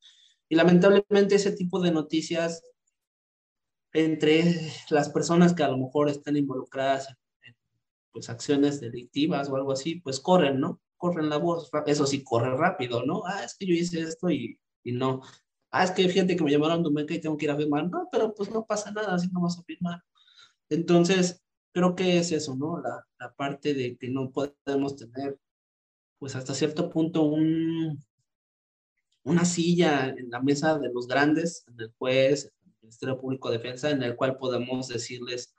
[0.49, 2.63] Y lamentablemente ese tipo de noticias
[3.93, 7.09] entre las personas que a lo mejor están involucradas
[7.43, 7.55] en,
[8.11, 10.81] pues, acciones delictivas o algo así, pues corren, ¿no?
[10.97, 13.23] Corren la voz, eso sí, corre rápido, ¿no?
[13.25, 15.21] Ah, es que yo hice esto y, y no.
[15.71, 17.89] Ah, es que fíjate que me llamaron Domeca y tengo que ir a firmar.
[17.89, 20.01] No, pero pues no pasa nada, así no vas a firmar.
[20.69, 21.43] Entonces,
[21.77, 22.81] creo que es eso, ¿no?
[22.81, 25.37] La, la, parte de que no podemos tener,
[26.17, 28.03] pues hasta cierto punto, un,
[29.23, 33.51] una silla en la mesa de los grandes, en el juez, en el Ministerio Público
[33.51, 35.53] de Defensa, en el cual podemos decirles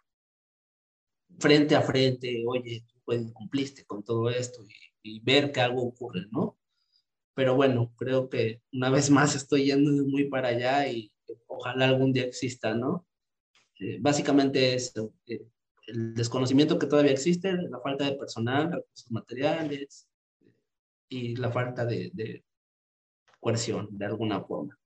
[1.39, 6.27] frente a frente, oye, pues, cumpliste con todo esto y, y ver que algo ocurre,
[6.33, 6.59] ¿no?
[7.35, 11.13] Pero bueno, creo que una vez más estoy yendo muy para allá y
[11.47, 13.07] ojalá algún día exista, ¿no?
[13.79, 15.47] Eh, básicamente eso, eh,
[15.89, 20.09] el desconocimiento que todavía existe, la falta de personal, recursos materiales
[21.09, 22.45] y la falta de, de
[23.41, 24.79] coerción de alguna forma.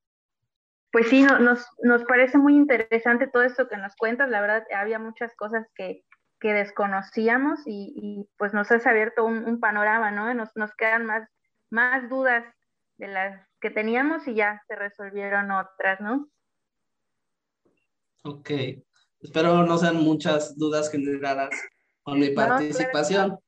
[0.93, 4.29] Pues sí, nos, nos parece muy interesante todo esto que nos cuentas.
[4.29, 6.05] La verdad, había muchas cosas que,
[6.39, 10.33] que desconocíamos y, y, pues nos has abierto un, un panorama, ¿no?
[10.35, 11.29] Nos, nos quedan más,
[11.71, 12.45] más dudas
[12.99, 16.29] de las que teníamos y ya se resolvieron otras, ¿no?
[18.25, 18.51] Ok.
[19.23, 21.51] Espero no sean muchas dudas generadas
[22.03, 23.39] con mi participación.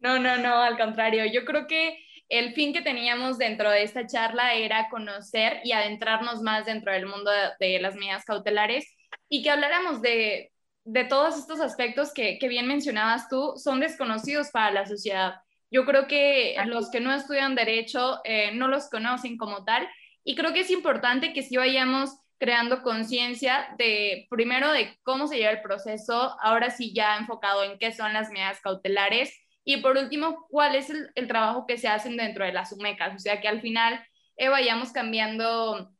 [0.00, 1.26] No, no, no, al contrario.
[1.26, 1.98] Yo creo que
[2.28, 7.06] el fin que teníamos dentro de esta charla era conocer y adentrarnos más dentro del
[7.06, 8.86] mundo de, las medidas cautelares
[9.28, 10.50] y que habláramos de,
[10.84, 15.34] de todos estos aspectos que, que, bien mencionabas tú, son desconocidos para la sociedad.
[15.70, 19.86] Yo creo que los que no estudian derecho eh, no los conocen como tal
[20.24, 22.10] y creo que es importante que si vayamos
[22.42, 27.78] creando conciencia de, primero, de cómo se lleva el proceso, ahora sí ya enfocado en
[27.78, 29.32] qué son las medidas cautelares,
[29.62, 33.18] y por último, cuál es el, trabajo que se hacen dentro de las UMECAS, o
[33.20, 34.04] sea, que al final
[34.36, 35.92] eh, vayamos cambiando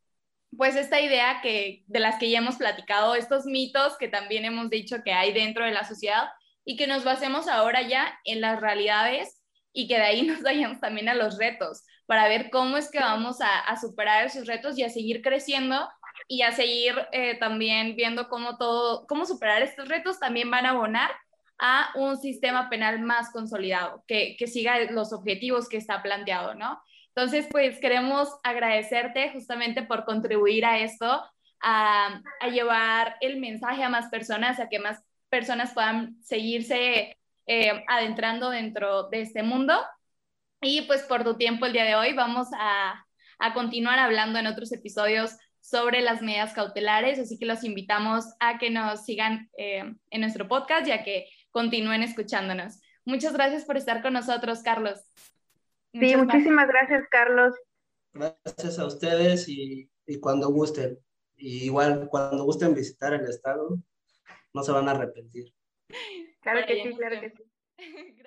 [0.57, 4.69] pues esta idea que de las que ya hemos platicado, estos mitos que también hemos
[4.69, 6.29] dicho que hay dentro de la sociedad
[6.65, 9.41] y que nos basemos ahora ya en las realidades
[9.73, 12.99] y que de ahí nos vayamos también a los retos para ver cómo es que
[12.99, 15.89] vamos a, a superar esos retos y a seguir creciendo
[16.29, 20.71] y a seguir eh, también viendo cómo todo, cómo superar estos retos también van a
[20.71, 21.11] abonar
[21.59, 26.83] a un sistema penal más consolidado, que, que siga los objetivos que está planteado, ¿no?
[27.15, 31.23] Entonces, pues queremos agradecerte justamente por contribuir a esto,
[31.61, 37.85] a, a, llevar el mensaje a más personas, a que más personas puedan seguirse eh,
[37.87, 39.79] adentrando dentro de este mundo.
[40.61, 43.05] Y pues por tu tiempo el día de hoy vamos a,
[43.39, 48.59] a continuar hablando en otros episodios sobre las medidas cautelares, así que los invitamos a
[48.59, 52.81] que nos sigan eh, en nuestro podcast y a que continúen escuchándonos.
[53.05, 55.01] Muchas gracias por estar con nosotros, Carlos.
[55.93, 57.05] sí, muchísimas gracias.
[57.11, 57.55] Carlos.
[58.13, 60.99] Gracias a ustedes y, y cuando gusten.
[61.37, 63.79] Y igual, cuando gusten visitar el estado,
[64.53, 65.55] no se van a arrepentir.
[66.41, 67.43] Claro que sí, claro que sí.